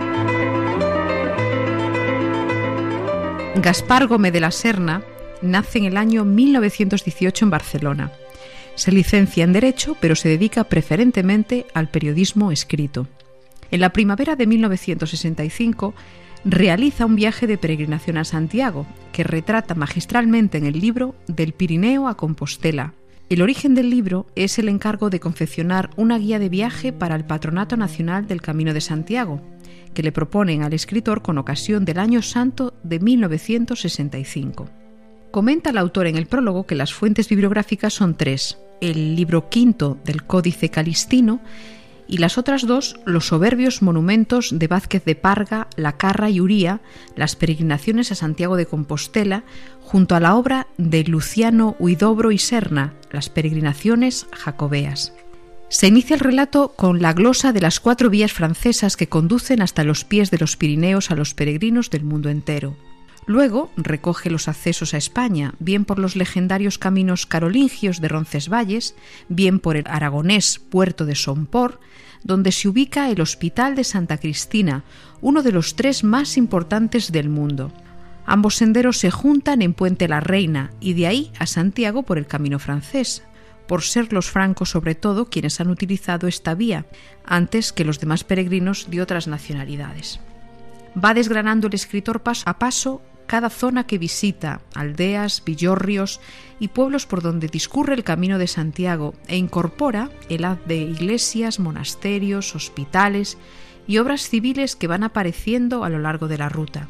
[3.57, 5.03] Gaspar Gómez de la Serna
[5.43, 8.13] nace en el año 1918 en Barcelona.
[8.77, 13.07] Se licencia en Derecho, pero se dedica preferentemente al periodismo escrito.
[13.71, 15.95] En la primavera de 1965
[16.45, 22.09] realiza un viaje de peregrinación a Santiago, que retrata magistralmente en el libro Del Pirineo
[22.09, 22.95] a Compostela.
[23.29, 27.25] El origen del libro es el encargo de confeccionar una guía de viaje para el
[27.25, 29.41] Patronato Nacional del Camino de Santiago,
[29.95, 34.69] que le proponen al escritor con ocasión del Año Santo de 1965.
[35.31, 39.99] Comenta el autor en el prólogo que las fuentes bibliográficas son tres, el libro quinto
[40.05, 41.41] del Códice Calistino
[42.11, 46.81] y las otras dos los soberbios monumentos de Vázquez de Parga, La Carra y Uría,
[47.15, 49.45] las peregrinaciones a Santiago de Compostela,
[49.81, 55.13] junto a la obra de Luciano Huidobro y Serna, las peregrinaciones jacobeas.
[55.69, 59.85] Se inicia el relato con la glosa de las cuatro vías francesas que conducen hasta
[59.85, 62.75] los pies de los Pirineos a los peregrinos del mundo entero.
[63.27, 68.97] Luego recoge los accesos a España, bien por los legendarios caminos carolingios de Roncesvalles,
[69.29, 71.81] bien por el aragonés puerto de Somport,
[72.25, 74.85] donde se ubica el Hospital de Santa Cristina,
[75.21, 77.73] uno de los tres más importantes del mundo.
[78.27, 82.27] Ambos senderos se juntan en Puente la Reina y de ahí a Santiago por el
[82.27, 83.23] camino francés,
[83.67, 86.87] por ser los francos sobre todo quienes han utilizado esta vía,
[87.25, 90.21] antes que los demás peregrinos de otras nacionalidades.
[91.03, 93.01] Va desgranando el escritor paso a paso
[93.31, 96.21] cada zona que visita, aldeas, villorrios
[96.59, 101.61] y pueblos por donde discurre el camino de Santiago e incorpora el haz de iglesias,
[101.61, 103.39] monasterios, hospitales
[103.87, 106.89] y obras civiles que van apareciendo a lo largo de la ruta.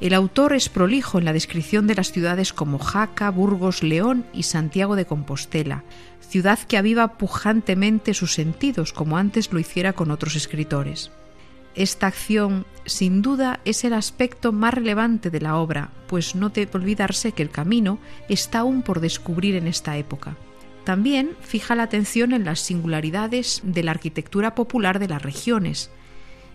[0.00, 4.42] El autor es prolijo en la descripción de las ciudades como Jaca, Burgos, León y
[4.42, 5.84] Santiago de Compostela,
[6.28, 11.12] ciudad que aviva pujantemente sus sentidos como antes lo hiciera con otros escritores.
[11.74, 16.72] Esta acción, sin duda, es el aspecto más relevante de la obra, pues no debe
[16.74, 17.98] olvidarse que el camino
[18.28, 20.36] está aún por descubrir en esta época.
[20.84, 25.90] También fija la atención en las singularidades de la arquitectura popular de las regiones.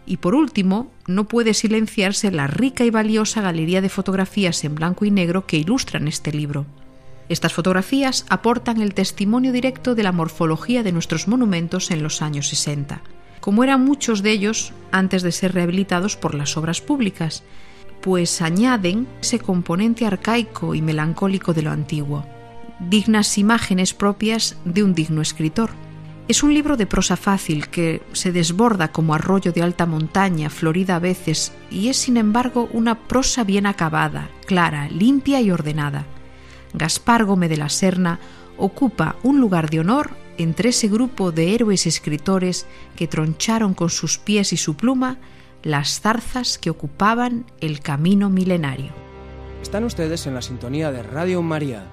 [0.05, 5.05] Y por último, no puede silenciarse la rica y valiosa galería de fotografías en blanco
[5.05, 6.65] y negro que ilustran este libro.
[7.29, 12.47] Estas fotografías aportan el testimonio directo de la morfología de nuestros monumentos en los años
[12.49, 13.01] 60
[13.47, 17.43] como eran muchos de ellos antes de ser rehabilitados por las obras públicas,
[18.01, 22.25] pues añaden ese componente arcaico y melancólico de lo antiguo,
[22.81, 25.69] dignas imágenes propias de un digno escritor.
[26.27, 30.97] Es un libro de prosa fácil que se desborda como arroyo de alta montaña, florida
[30.97, 36.05] a veces, y es sin embargo una prosa bien acabada, clara, limpia y ordenada.
[36.73, 38.19] Gaspar Gómez de la Serna
[38.57, 42.65] ocupa un lugar de honor entre ese grupo de héroes escritores
[42.95, 45.17] que troncharon con sus pies y su pluma
[45.63, 48.91] las zarzas que ocupaban el camino milenario.
[49.61, 51.85] Están ustedes en la sintonía de Radio María.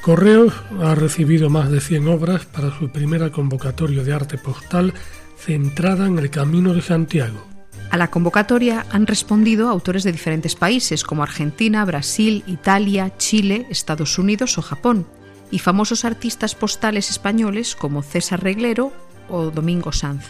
[0.00, 4.94] Correos ha recibido más de 100 obras para su primera convocatoria de arte postal
[5.36, 7.55] centrada en el Camino de Santiago.
[7.90, 14.18] A la convocatoria han respondido autores de diferentes países como Argentina, Brasil, Italia, Chile, Estados
[14.18, 15.06] Unidos o Japón.
[15.50, 18.92] y famosos artistas postales españoles como César Reglero
[19.28, 20.24] o Domingo Sanz.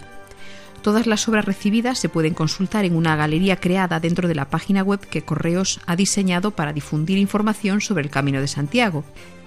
[0.82, 4.82] Todas las obras recibidas se pueden consultar en una galería creada dentro de la página
[4.82, 9.02] web que Correos ha diseñado para difundir información sobre el Camino de Santiago,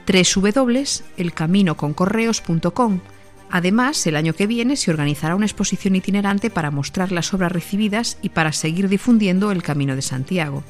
[0.05, 2.99] www.elcaminoconcorreos.com.
[3.52, 8.18] Además, el año que viene se organizará una exposición itinerante para mostrar las obras recibidas
[8.22, 10.64] y para seguir difundiendo el Camino de Santiago.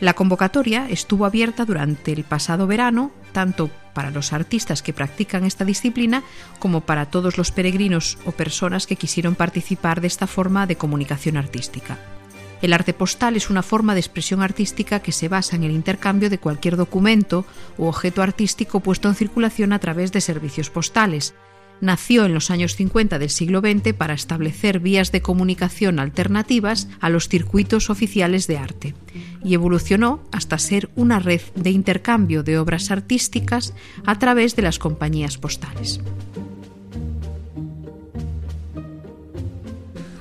[0.00, 5.64] La convocatoria estuvo abierta durante el pasado verano, tanto para los artistas que practican esta
[5.64, 6.24] disciplina
[6.58, 11.36] como para todos los peregrinos o personas que quisieron participar de esta forma de comunicación
[11.36, 11.98] artística.
[12.62, 16.28] El arte postal es una forma de expresión artística que se basa en el intercambio
[16.28, 17.44] de cualquier documento
[17.78, 21.34] u objeto artístico puesto en circulación a través de servicios postales,
[21.80, 27.08] nació en los años 50 del siglo XX para establecer vías de comunicación alternativas a
[27.08, 28.94] los circuitos oficiales de arte
[29.44, 33.74] y evolucionó hasta ser una red de intercambio de obras artísticas
[34.04, 36.00] a través de las compañías postales.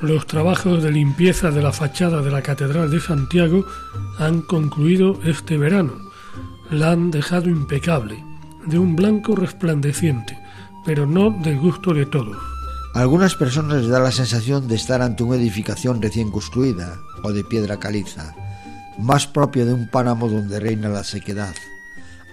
[0.01, 3.65] Los trabajos de limpieza de la fachada de la Catedral de Santiago
[4.17, 5.93] han concluido este verano.
[6.71, 8.23] La han dejado impecable,
[8.65, 10.37] de un blanco resplandeciente,
[10.85, 12.37] pero no del gusto de todos.
[12.93, 17.31] A algunas personas les da la sensación de estar ante una edificación recién construida o
[17.31, 18.35] de piedra caliza,
[18.97, 21.53] más propio de un páramo donde reina la sequedad.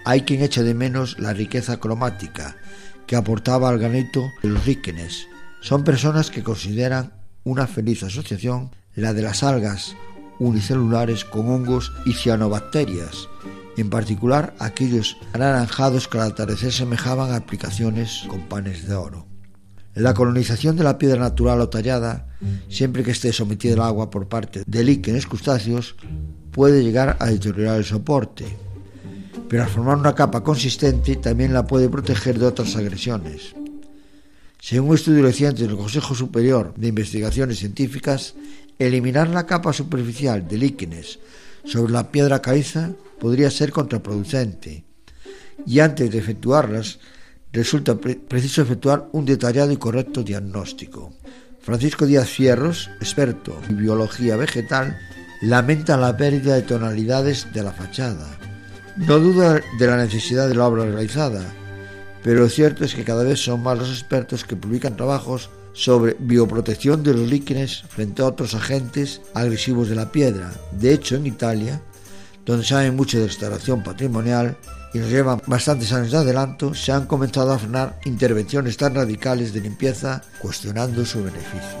[0.03, 2.57] Hay quien echa de menos la riqueza cromática
[3.05, 5.27] que aportaba al granito de los líquenes.
[5.61, 9.95] Son personas que consideran una feliz asociación la de las algas
[10.39, 13.29] unicelulares con hongos y cianobacterias,
[13.77, 19.27] en particular aquellos anaranjados que al atardecer semejaban a aplicaciones con panes de oro.
[19.93, 22.27] La colonización de la piedra natural o tallada,
[22.69, 25.95] siempre que esté sometida al agua por parte de líquenes crustáceos,
[26.51, 28.45] puede llegar a deteriorar el soporte,
[29.47, 33.55] pero al formar una capa consistente también la puede proteger de otras agresiones.
[34.59, 38.33] Según un estudio reciente del Consejo Superior de Investigaciones Científicas,
[38.79, 41.19] eliminar la capa superficial de líquenes
[41.63, 44.85] sobre la piedra caliza podría ser contraproducente
[45.65, 46.99] y antes de efectuarlas
[47.51, 51.13] resulta preciso efectuar un detallado y correcto diagnóstico.
[51.59, 54.97] Francisco Díaz Fierros, experto en biología vegetal,
[55.41, 58.37] lamenta la pérdida de tonalidades de la fachada.
[58.95, 61.45] No duda de la necesidad de la obra realizada,
[62.23, 66.15] pero lo cierto es que cada vez son más los expertos que publican trabajos sobre
[66.19, 70.51] bioprotección de los líquenes frente a otros agentes agresivos de la piedra.
[70.71, 71.81] De hecho, en Italia,
[72.47, 74.57] donde saben mucho de restauración patrimonial
[74.93, 79.53] y nos llevan bastantes años de adelanto, se han comenzado a frenar intervenciones tan radicales
[79.53, 81.77] de limpieza cuestionando su beneficio.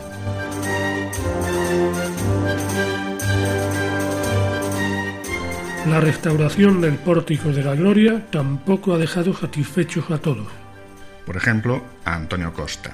[5.87, 10.47] La restauración del pórtico de la Gloria tampoco ha dejado satisfechos a todos.
[11.25, 12.93] Por ejemplo, a Antonio Costa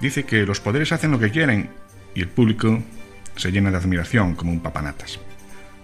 [0.00, 1.70] dice que los poderes hacen lo que quieren
[2.14, 2.80] y el público
[3.34, 5.18] se llena de admiración como un papanatas.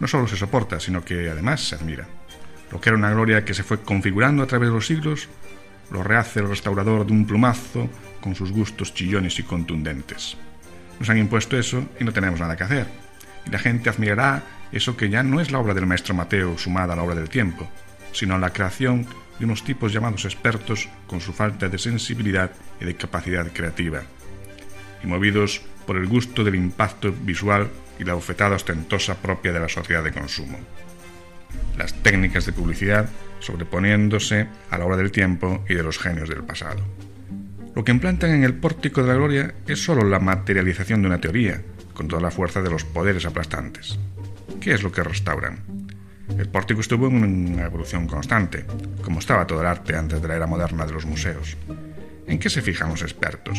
[0.01, 2.09] No solo se soporta, sino que además se admira.
[2.73, 5.29] Lo que era una gloria que se fue configurando a través de los siglos,
[5.91, 7.89] lo rehace el restaurador de un plumazo
[8.21, 10.37] con sus gustos chillones y contundentes.
[10.99, 12.87] Nos han impuesto eso y no tenemos nada que hacer.
[13.47, 14.43] Y la gente admirará
[14.73, 17.29] eso que ya no es la obra del maestro Mateo sumada a la obra del
[17.29, 17.69] tiempo,
[18.13, 19.07] sino la creación
[19.39, 24.03] de unos tipos llamados expertos con su falta de sensibilidad y de capacidad creativa,
[25.03, 27.71] y movidos por el gusto del impacto visual
[28.01, 30.59] y la bofetada ostentosa propia de la sociedad de consumo.
[31.77, 33.09] Las técnicas de publicidad
[33.41, 36.81] sobreponiéndose a la obra del tiempo y de los genios del pasado.
[37.75, 41.21] Lo que implantan en el pórtico de la gloria es sólo la materialización de una
[41.21, 41.63] teoría,
[41.95, 43.99] con toda la fuerza de los poderes aplastantes.
[44.61, 45.61] ¿Qué es lo que restauran?
[46.39, 48.65] El pórtico estuvo en una evolución constante,
[49.03, 51.57] como estaba todo el arte antes de la era moderna de los museos.
[52.27, 53.59] ¿En qué se fijan los expertos?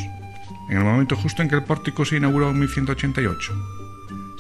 [0.69, 3.80] En el momento justo en que el pórtico se inauguró en 1188.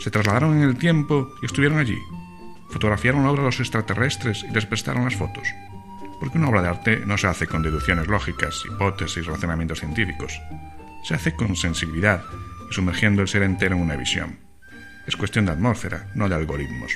[0.01, 1.99] Se trasladaron en el tiempo y estuvieron allí.
[2.71, 5.47] Fotografiaron la obra de los extraterrestres y les prestaron las fotos.
[6.19, 10.41] Porque una obra de arte no se hace con deducciones lógicas, hipótesis, razonamientos científicos.
[11.03, 12.23] Se hace con sensibilidad
[12.67, 14.39] y sumergiendo el ser entero en una visión.
[15.05, 16.93] Es cuestión de atmósfera, no de algoritmos.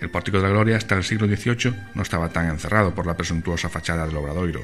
[0.00, 3.16] El pórtico de la gloria hasta el siglo XVIII no estaba tan encerrado por la
[3.16, 4.62] presuntuosa fachada del obradoiro.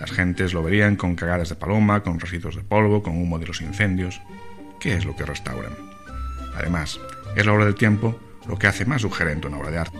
[0.00, 3.48] Las gentes lo verían con cagadas de paloma, con residuos de polvo, con humo de
[3.48, 4.22] los incendios.
[4.80, 5.95] ¿Qué es lo que restauran?
[6.56, 7.00] Además,
[7.36, 9.98] es la obra del tiempo lo que hace más sugerente una obra de arte.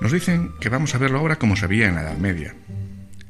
[0.00, 2.54] Nos dicen que vamos a ver la obra como se veía en la Edad Media.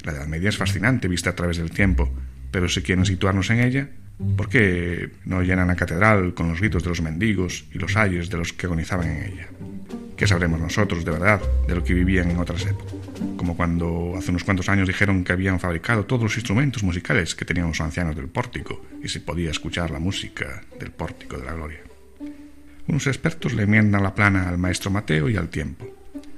[0.05, 2.11] La Edad Media es fascinante vista a través del tiempo,
[2.51, 3.89] pero si quieren situarnos en ella,
[4.37, 8.31] ¿por qué no llenan la catedral con los gritos de los mendigos y los ayes
[8.31, 9.49] de los que agonizaban en ella?
[10.17, 13.01] ¿Qué sabremos nosotros de verdad de lo que vivían en otras épocas?
[13.41, 17.47] como cuando hace unos cuantos años dijeron que habían fabricado todos los instrumentos musicales que
[17.47, 21.55] tenían los ancianos del pórtico y se podía escuchar la música del pórtico de la
[21.55, 21.90] gloria.
[22.91, 25.87] Unos expertos le enmiendan la plana al maestro Mateo y al tiempo.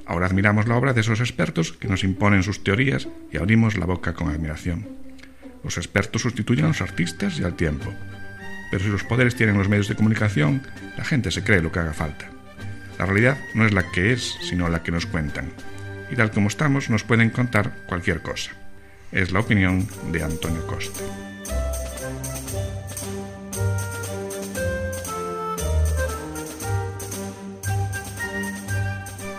[0.04, 3.86] Ahora admiramos la obra de esos expertos que nos imponen sus teorías y abrimos la
[3.86, 4.86] boca con admiración.
[5.64, 7.90] Los expertos sustituyen a los artistas y al tiempo.
[8.70, 10.60] Pero si los poderes tienen los medios de comunicación,
[10.98, 12.26] la gente se cree lo que haga falta.
[12.98, 15.50] La realidad no es la que es, sino la que nos cuentan.
[16.10, 18.50] Y tal como estamos, nos pueden contar cualquier cosa.
[19.10, 21.00] Es la opinión de Antonio Costa.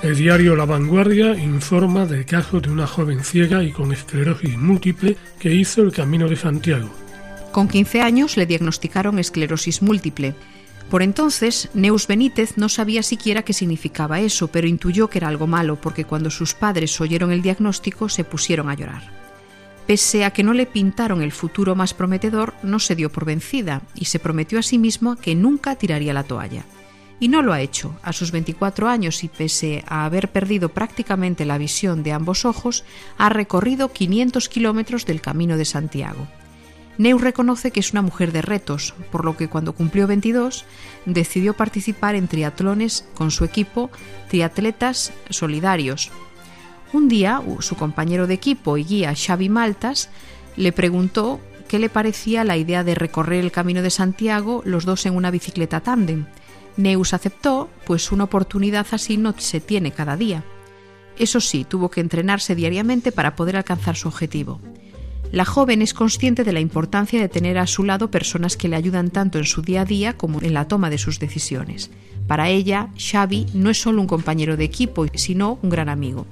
[0.04, 5.16] El diario La Vanguardia informa del caso de una joven ciega y con esclerosis múltiple
[5.40, 6.90] que hizo el Camino de Santiago.
[7.54, 10.36] Con 15 años le diagnosticaron esclerosis múltiple.
[10.90, 15.48] Por entonces, Neus Benítez no sabía siquiera qué significaba eso, pero intuyó que era algo
[15.48, 19.04] malo porque cuando sus padres oyeron el diagnóstico se pusieron a llorar.
[19.88, 23.82] Pese a que no le pintaron el futuro más prometedor, no se dio por vencida
[23.96, 26.66] y se prometió a sí misma que nunca tiraría la toalla.
[27.24, 27.96] Y no lo ha hecho.
[28.04, 32.84] A sus 24 años y pese a haber perdido prácticamente la visión de ambos ojos,
[33.18, 36.28] ha recorrido 500 kilómetros del Camino de Santiago.
[36.98, 40.66] Neus reconoce que es una mujer de retos, por lo que cuando cumplió 22
[41.06, 43.90] decidió participar en triatlones con su equipo
[44.28, 46.12] Triatletas Solidarios.
[46.92, 50.10] Un día, su compañero de equipo y guía Xavi Maltas
[50.58, 55.06] le preguntó qué le parecía la idea de recorrer el Camino de Santiago los dos
[55.06, 56.26] en una bicicleta tándem.
[56.78, 60.44] Neus aceptó, pues una oportunidad así no se tiene cada día.
[61.18, 64.60] Eso sí, tuvo que entrenarse diariamente para poder alcanzar su objetivo.
[65.32, 68.76] La joven es consciente de la importancia de tener a su lado personas que le
[68.76, 71.90] ayudan tanto en su día a día como en la toma de sus decisiones.
[72.28, 76.28] Para ella, Xavi no es solo un compañero de equipo, sino un gran amigo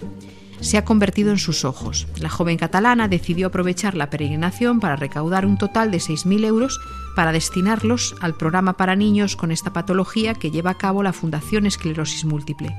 [0.61, 2.07] se ha convertido en sus ojos.
[2.17, 6.79] La joven catalana decidió aprovechar la peregrinación para recaudar un total de 6.000 euros
[7.15, 11.65] para destinarlos al programa para niños con esta patología que lleva a cabo la Fundación
[11.65, 12.75] Esclerosis Múltiple.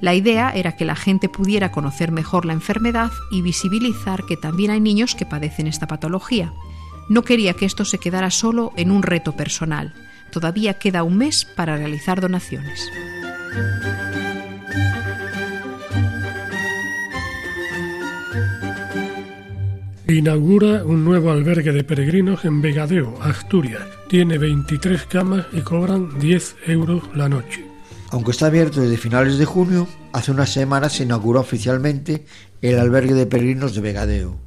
[0.00, 4.72] La idea era que la gente pudiera conocer mejor la enfermedad y visibilizar que también
[4.72, 6.52] hay niños que padecen esta patología.
[7.08, 9.94] No quería que esto se quedara solo en un reto personal.
[10.32, 12.90] Todavía queda un mes para realizar donaciones.
[20.08, 23.84] Inaugura un nuevo albergue de peregrinos en Vegadeo, Asturias.
[24.08, 27.64] Tiene 23 camas y cobran 10 euros la noche.
[28.10, 32.26] Aunque está abierto desde finales de junio, hace unas semanas se inauguró oficialmente
[32.60, 34.38] el albergue de peregrinos de Vegadeo.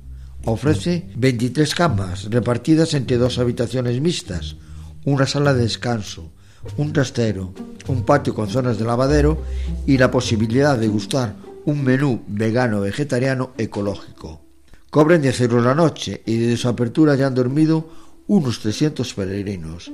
[0.43, 4.57] Ofrece 23 camas repartidas entre dos habitaciones mixtas,
[5.05, 6.33] una sala de descanso,
[6.75, 7.53] un trastero,
[7.87, 9.41] un patio con zonas de lavadero
[9.87, 14.44] y la posibilidad de gustar un menú vegano vegetariano ecológico.
[14.95, 17.89] Cobran 10 euros la noche y desde su apertura ya han dormido
[18.27, 19.91] unos 300 peregrinos.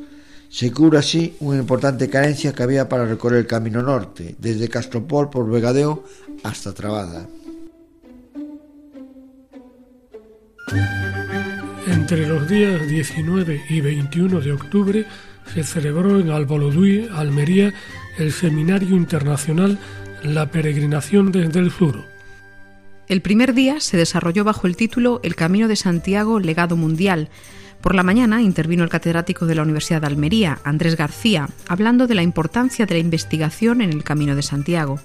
[0.47, 5.31] Se cura así una importante carencia que había para recorrer el camino norte, desde Castropol
[5.31, 6.03] por Vegadeo
[6.43, 7.27] hasta Trabada.
[11.87, 15.07] Entre los días 19 y 21 de octubre
[15.51, 17.73] se celebró en Alboloduy, Almería,
[18.19, 19.79] el Seminario Internacional
[20.21, 22.10] La Peregrinación desde el Sur,
[23.07, 27.29] el primer día se desarrolló bajo el título El Camino de Santiago, legado mundial.
[27.81, 32.15] Por la mañana intervino el catedrático de la Universidad de Almería, Andrés García, hablando de
[32.15, 34.99] la importancia de la investigación en el Camino de Santiago.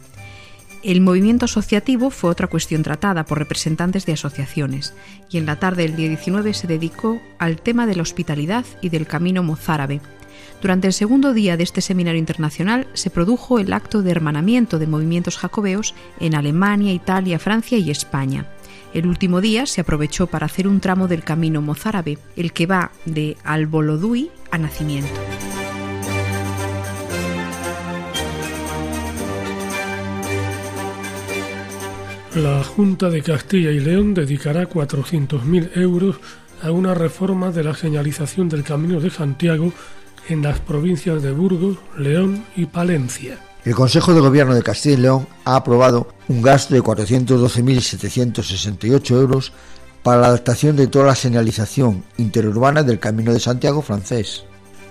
[0.83, 4.95] El movimiento asociativo fue otra cuestión tratada por representantes de asociaciones,
[5.31, 8.91] y en la tarde del día 19 se dedicó al tema de la hospitalidad y
[8.91, 10.01] del camino mozárabe.
[10.63, 14.87] Durante el segundo día de este seminario internacional se produjo el acto de hermanamiento de
[14.87, 18.47] movimientos jacobeos en Alemania, Italia, Francia y España.
[18.95, 22.93] El último día se aprovechó para hacer un tramo del camino mozárabe, el que va
[23.05, 25.21] de Albolodui a Nacimiento.
[32.35, 36.17] La Junta de Castilla y León dedicará 400.000 euros
[36.63, 39.73] a una reforma de la señalización del Camino de Santiago
[40.29, 43.39] en las provincias de Burgos, León y Palencia.
[43.65, 49.53] El Consejo de Gobierno de Castilla y León ha aprobado un gasto de 412.768 euros
[50.03, 54.45] para la adaptación de toda la señalización interurbana del Camino de Santiago francés.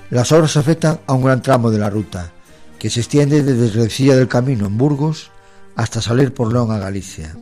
[0.09, 2.33] Las obras afectan a un gran tramo de la ruta,
[2.77, 5.31] que se extiende desde Recilla del Camino en Burgos
[5.75, 7.37] hasta salir por León a Galicia.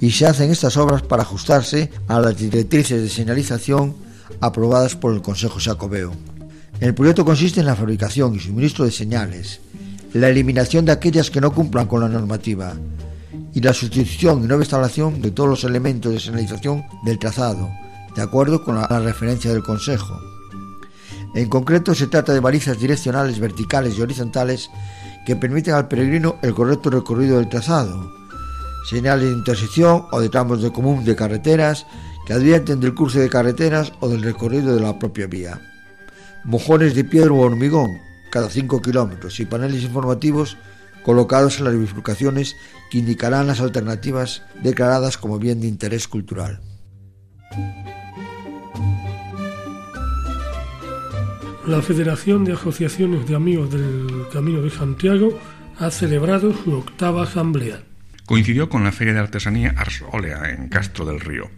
[0.00, 3.94] Y se hacen estas obras para ajustarse a las directrices de señalización
[4.40, 6.12] aprobadas por el Consejo Jacobeo.
[6.80, 9.60] El proyecto consiste en la fabricación y suministro de señales,
[10.12, 12.74] la eliminación de aquellas que no cumplan con la normativa
[13.52, 17.70] y la sustitución y nueva instalación de todos los elementos de señalización del trazado,
[18.14, 20.20] de acuerdo con la, referencia del Consejo.
[21.34, 24.70] En concreto, se trata de balizas direccionales verticales y horizontales
[25.24, 28.12] que permiten al peregrino el correcto recorrido del trazado,
[28.88, 31.86] señales de intersección o de tramos de común de carreteras
[32.26, 35.60] que advierten del curso de carreteras o del recorrido de la propia vía,
[36.44, 40.56] mojones de piedra o hormigón cada 5 kilómetros y paneles informativos
[41.04, 42.56] colocados en las bifurcaciones
[42.90, 46.60] que indicarán las alternativas declaradas como bien de interés cultural.
[51.66, 55.38] La Federación de Asociaciones de Amigos del Camino de Santiago
[55.78, 57.82] ha celebrado su octava asamblea.
[58.26, 61.50] Coincidió con la Feria de Artesanía Ars Olea en Castro del Río.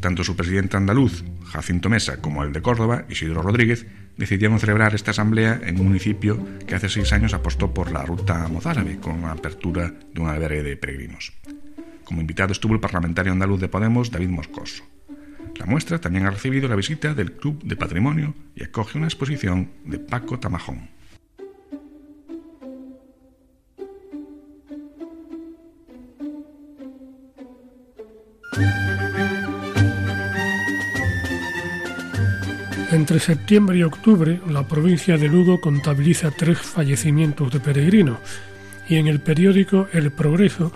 [0.00, 5.12] Tanto su presidente andaluz, Jacinto Mesa, como el de Córdoba, Isidro Rodríguez, decidieron celebrar esta
[5.12, 9.32] asamblea en un municipio que hace seis años apostó por la ruta mozárabe con la
[9.32, 11.32] apertura de un albergue de peregrinos.
[12.04, 14.84] Como invitado estuvo el parlamentario andaluz de Podemos, David Moscoso.
[15.56, 19.70] La muestra también ha recibido la visita del Club de Patrimonio y acoge una exposición
[19.84, 20.88] de Paco Tamajón.
[32.98, 38.18] Entre septiembre y octubre, la provincia de Lugo contabiliza tres fallecimientos de peregrinos
[38.88, 40.72] y en el periódico El Progreso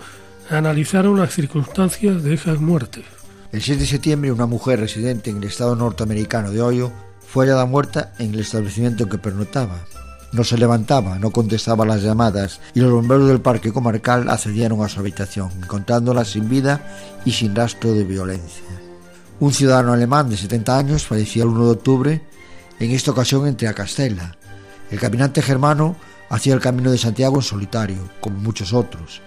[0.49, 3.03] analizaron las circunstancias de esas muertes.
[3.51, 6.93] El 6 de septiembre, una mujer residente en el estado norteamericano de Ohio
[7.27, 9.85] fue hallada muerta en el establecimiento en que pernotaba.
[10.31, 14.87] No se levantaba, no contestaba las llamadas y los bomberos del parque comarcal accedieron a
[14.87, 18.82] su habitación, encontrándola sin vida y sin rastro de violencia.
[19.43, 22.21] Un ciudadano alemán de 70 años falleció el 1 de octubre,
[22.79, 24.37] en esta ocasión entre a Castella.
[24.89, 25.97] El caminante germano
[26.29, 29.21] hacía el camino de Santiago en solitario, como muchos otros,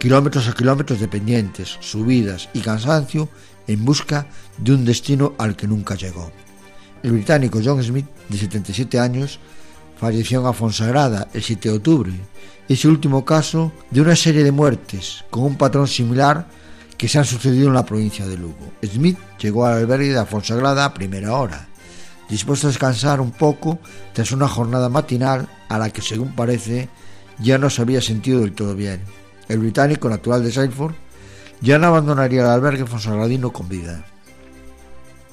[0.00, 3.28] kilómetros a kilómetros de pendientes, subidas y cansancio
[3.68, 4.26] en busca
[4.58, 6.32] de un destino al que nunca llegó.
[7.04, 9.38] El británico John Smith, de 77 años,
[9.96, 12.12] falleció en Afonsagrada el 7 de octubre.
[12.68, 16.48] Es el último caso de una serie de muertes con un patrón similar
[17.00, 18.74] que se han sucedido en la provincia de Lugo.
[18.84, 21.66] Smith llegó al albergue de Afonsagrada a primera hora,
[22.28, 23.78] dispuesto a descansar un poco
[24.12, 26.90] tras una jornada matinal a la que, según parece,
[27.38, 29.00] ya no se había sentido del todo bien.
[29.48, 30.92] El británico natural de Salford
[31.62, 34.04] ya no abandonaría el albergue fonsagradino con vida.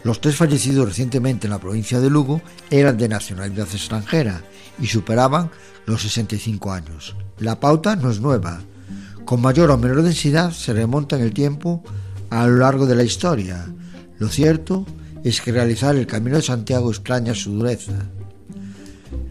[0.05, 4.41] Los tres fallecidos recientemente en la provincia de Lugo eran de nacionalidad extranjera
[4.79, 5.51] y superaban
[5.85, 7.17] los 65 años.
[7.39, 8.61] La pauta no es nueva.
[9.27, 11.83] Con mayor o menor densidad se remonta en el tiempo
[12.29, 13.67] a lo largo de la historia.
[14.19, 14.85] Lo cierto
[15.21, 17.91] es que realizar el Camino de Santiago extraña su dureza.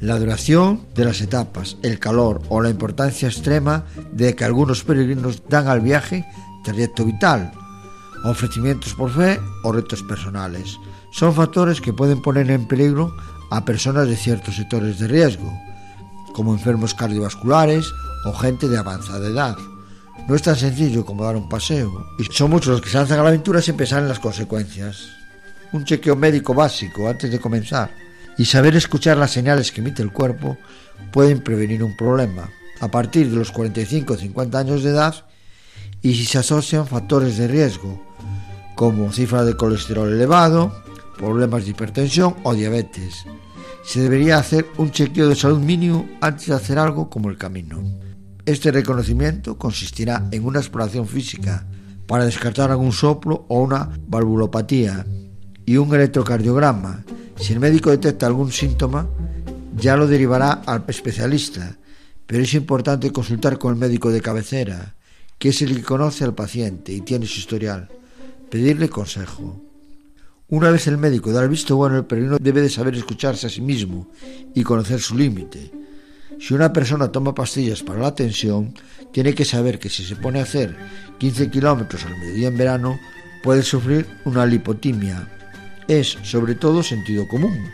[0.03, 5.43] La duración de las etapas, el calor o la importancia extrema de que algunos peregrinos
[5.49, 6.27] dan al viaje
[6.63, 7.51] trayecto vital,
[8.23, 10.77] ofrecimientos por fe o retos personales.
[11.11, 13.17] Son factores que pueden poner en peligro
[13.51, 15.51] a personas de ciertos sectores de riesgo,
[16.35, 17.91] como enfermos cardiovasculares
[18.27, 19.57] o gente de avanzada edad.
[20.27, 23.21] No es tan sencillo como dar un paseo, y son muchos los que se lanzan
[23.21, 25.09] a la aventura sin pensar en las consecuencias.
[25.73, 27.91] Un chequeo médico básico antes de comenzar
[28.37, 30.57] y saber escuchar las señales que emite el cuerpo
[31.13, 32.51] pueden prevenir un problema.
[32.81, 35.27] A partir de los 45 o 50 años de edad,
[36.03, 38.03] y si se asocian factores de riesgo,
[38.75, 40.73] como cifra de colesterol elevado,
[41.17, 43.25] problemas de hipertensión o diabetes.
[43.85, 47.83] Se debería hacer un chequeo de salud mínimo antes de hacer algo como el camino.
[48.47, 51.67] Este reconocimiento consistirá en una exploración física
[52.07, 55.05] para descartar algún soplo o una valvulopatía
[55.65, 57.05] y un electrocardiograma.
[57.39, 59.09] Si el médico detecta algún síntoma,
[59.77, 61.77] ya lo derivará al especialista,
[62.27, 64.97] pero es importante consultar con el médico de cabecera
[65.39, 67.89] que es el que conoce al paciente y tiene su historial,
[68.51, 69.63] pedirle consejo.
[70.49, 73.51] Una vez el médico da el visto bueno, el peregrino debe de saber escucharse a
[73.51, 74.09] sí mismo
[74.55, 75.73] y conocer su límite.
[76.39, 78.75] Si una persona toma pastillas para la tensión,
[79.13, 80.77] tiene que saber que si se pone a hacer
[81.19, 82.99] 15 kilómetros al mediodía en verano,
[83.43, 85.29] puede sufrir una lipotimia.
[85.89, 87.71] Es, sobre todo, sentido común.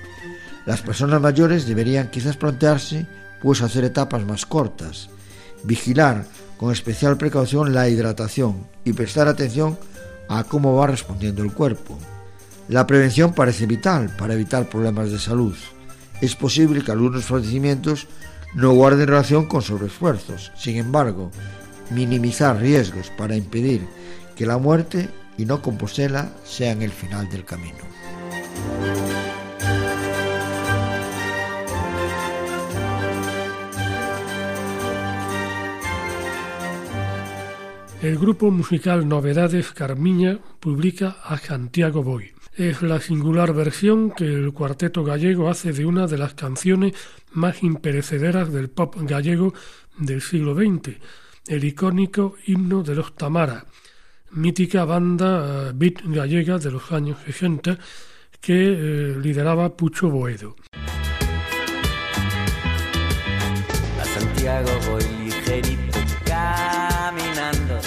[0.67, 3.07] Las personas mayores deberían quizás plantearse,
[3.41, 5.09] pues, hacer etapas más cortas,
[5.65, 6.25] vigilar
[6.57, 9.77] con especial precaución la hidratación y prestar atención
[10.29, 11.99] a cómo va respondiendo el cuerpo.
[12.69, 15.57] La prevención parece vital para evitar problemas de salud.
[16.21, 18.07] Es posible que algunos fallecimientos
[18.55, 20.53] no guarden relación con sobreesfuerzos.
[20.57, 21.31] Sin embargo,
[21.91, 23.87] minimizar riesgos para impedir
[24.37, 27.93] que la muerte y no Compostela sean el final del camino.
[38.03, 42.33] el grupo musical Novedades Carmiña publica a Santiago Boy.
[42.55, 46.93] Es la singular versión que el cuarteto gallego hace de una de las canciones
[47.33, 49.55] más imperecederas del pop gallego
[49.97, 50.99] del siglo XX,
[51.49, 53.65] el icónico himno de los Tamara,
[54.33, 57.79] mítica banda eh, beat gallega de los años 60
[58.39, 60.57] que eh, lideraba Pucho Boedo.
[63.99, 67.79] A Santiago voy ligerito caminando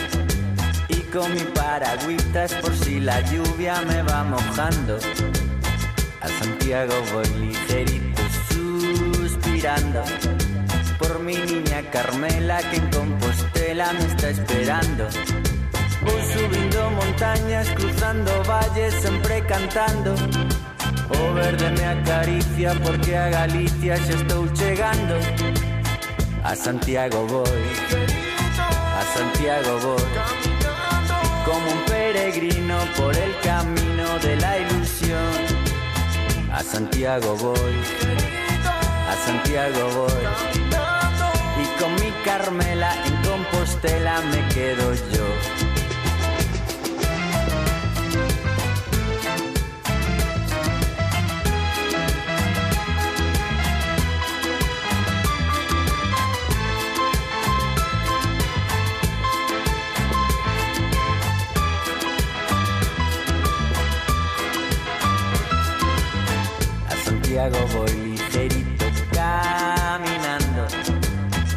[0.89, 4.97] y con mi paragüitas por si la lluvia me va mojando.
[6.21, 10.01] A Santiago voy ligerito suspirando
[10.97, 15.03] por mi niña Carmela que en Compostela me está esperando.
[16.05, 20.15] Voy subindo montañas, cruzando valles, siempre cantando.
[21.09, 25.15] O verde me acaricia porque a Galicia ya estoy llegando.
[26.41, 27.63] A Santiago voy,
[28.99, 30.54] a Santiago voy.
[31.45, 35.31] Como un peregrino por el camino de la ilusión.
[36.51, 37.75] A Santiago voy,
[39.09, 40.25] a Santiago voy.
[41.61, 45.74] Y con mi Carmela en Compostela me quedo yo.
[67.45, 70.65] Santiago voy ligerito caminando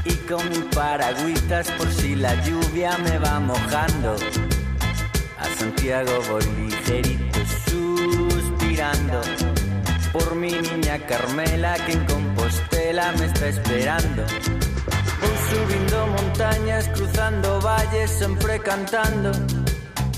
[0.04, 4.16] y con mi paragüitas por si la lluvia me va mojando.
[5.38, 7.38] A Santiago voy ligerito
[7.70, 9.22] suspirando
[10.12, 14.24] por mi niña Carmela que en Compostela me está esperando.
[15.22, 19.32] Voy subiendo montañas, cruzando valles, siempre cantando.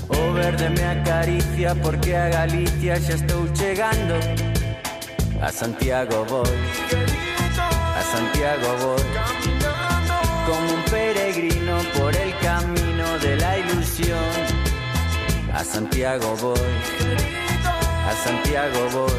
[0.09, 4.50] O verde me acaricia porque a Galicia ya estoy llegando.
[5.41, 6.47] A Santiago voy,
[7.95, 9.03] a Santiago voy,
[10.45, 14.19] como un peregrino por el camino de la ilusión.
[15.51, 16.59] A Santiago voy,
[18.07, 19.13] a Santiago voy,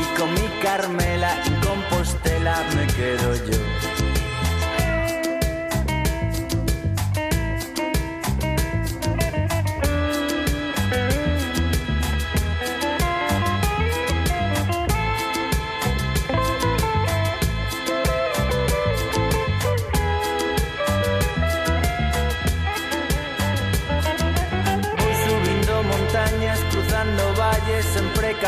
[0.00, 3.79] y con mi Carmela en Compostela me quedo yo.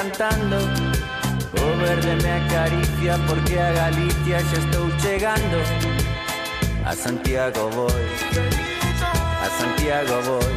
[0.02, 0.58] Cantando.
[1.62, 5.58] O verde me acaricia porque a Galicia ya estoy llegando.
[6.84, 8.06] A Santiago voy,
[9.44, 10.54] a Santiago voy.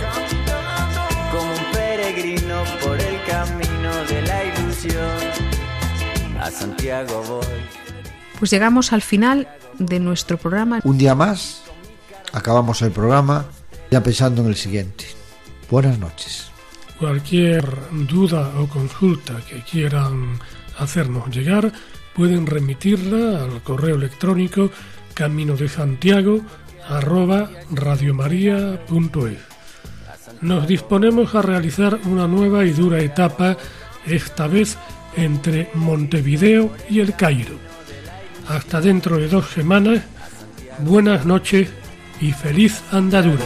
[1.31, 5.17] Como un peregrino por el camino de la ilusión.
[6.41, 7.61] A Santiago voy.
[8.39, 10.79] Pues llegamos al final de nuestro programa.
[10.83, 11.63] Un día más,
[12.33, 13.45] acabamos el programa
[13.91, 15.05] ya pensando en el siguiente.
[15.69, 16.34] Buenas noches.
[17.05, 17.63] Cualquier
[18.09, 20.39] duda o consulta que quieran
[20.79, 21.71] hacernos llegar,
[22.15, 24.71] pueden remitirla al correo electrónico
[25.13, 26.41] camino de Santiago
[27.69, 29.37] radiomaria.es.
[30.41, 33.55] Nos disponemos a realizar una nueva y dura etapa,
[34.07, 34.75] esta vez
[35.15, 37.59] entre Montevideo y el Cairo.
[38.47, 40.01] Hasta dentro de dos semanas,
[40.79, 41.69] buenas noches
[42.19, 43.45] y feliz andadura.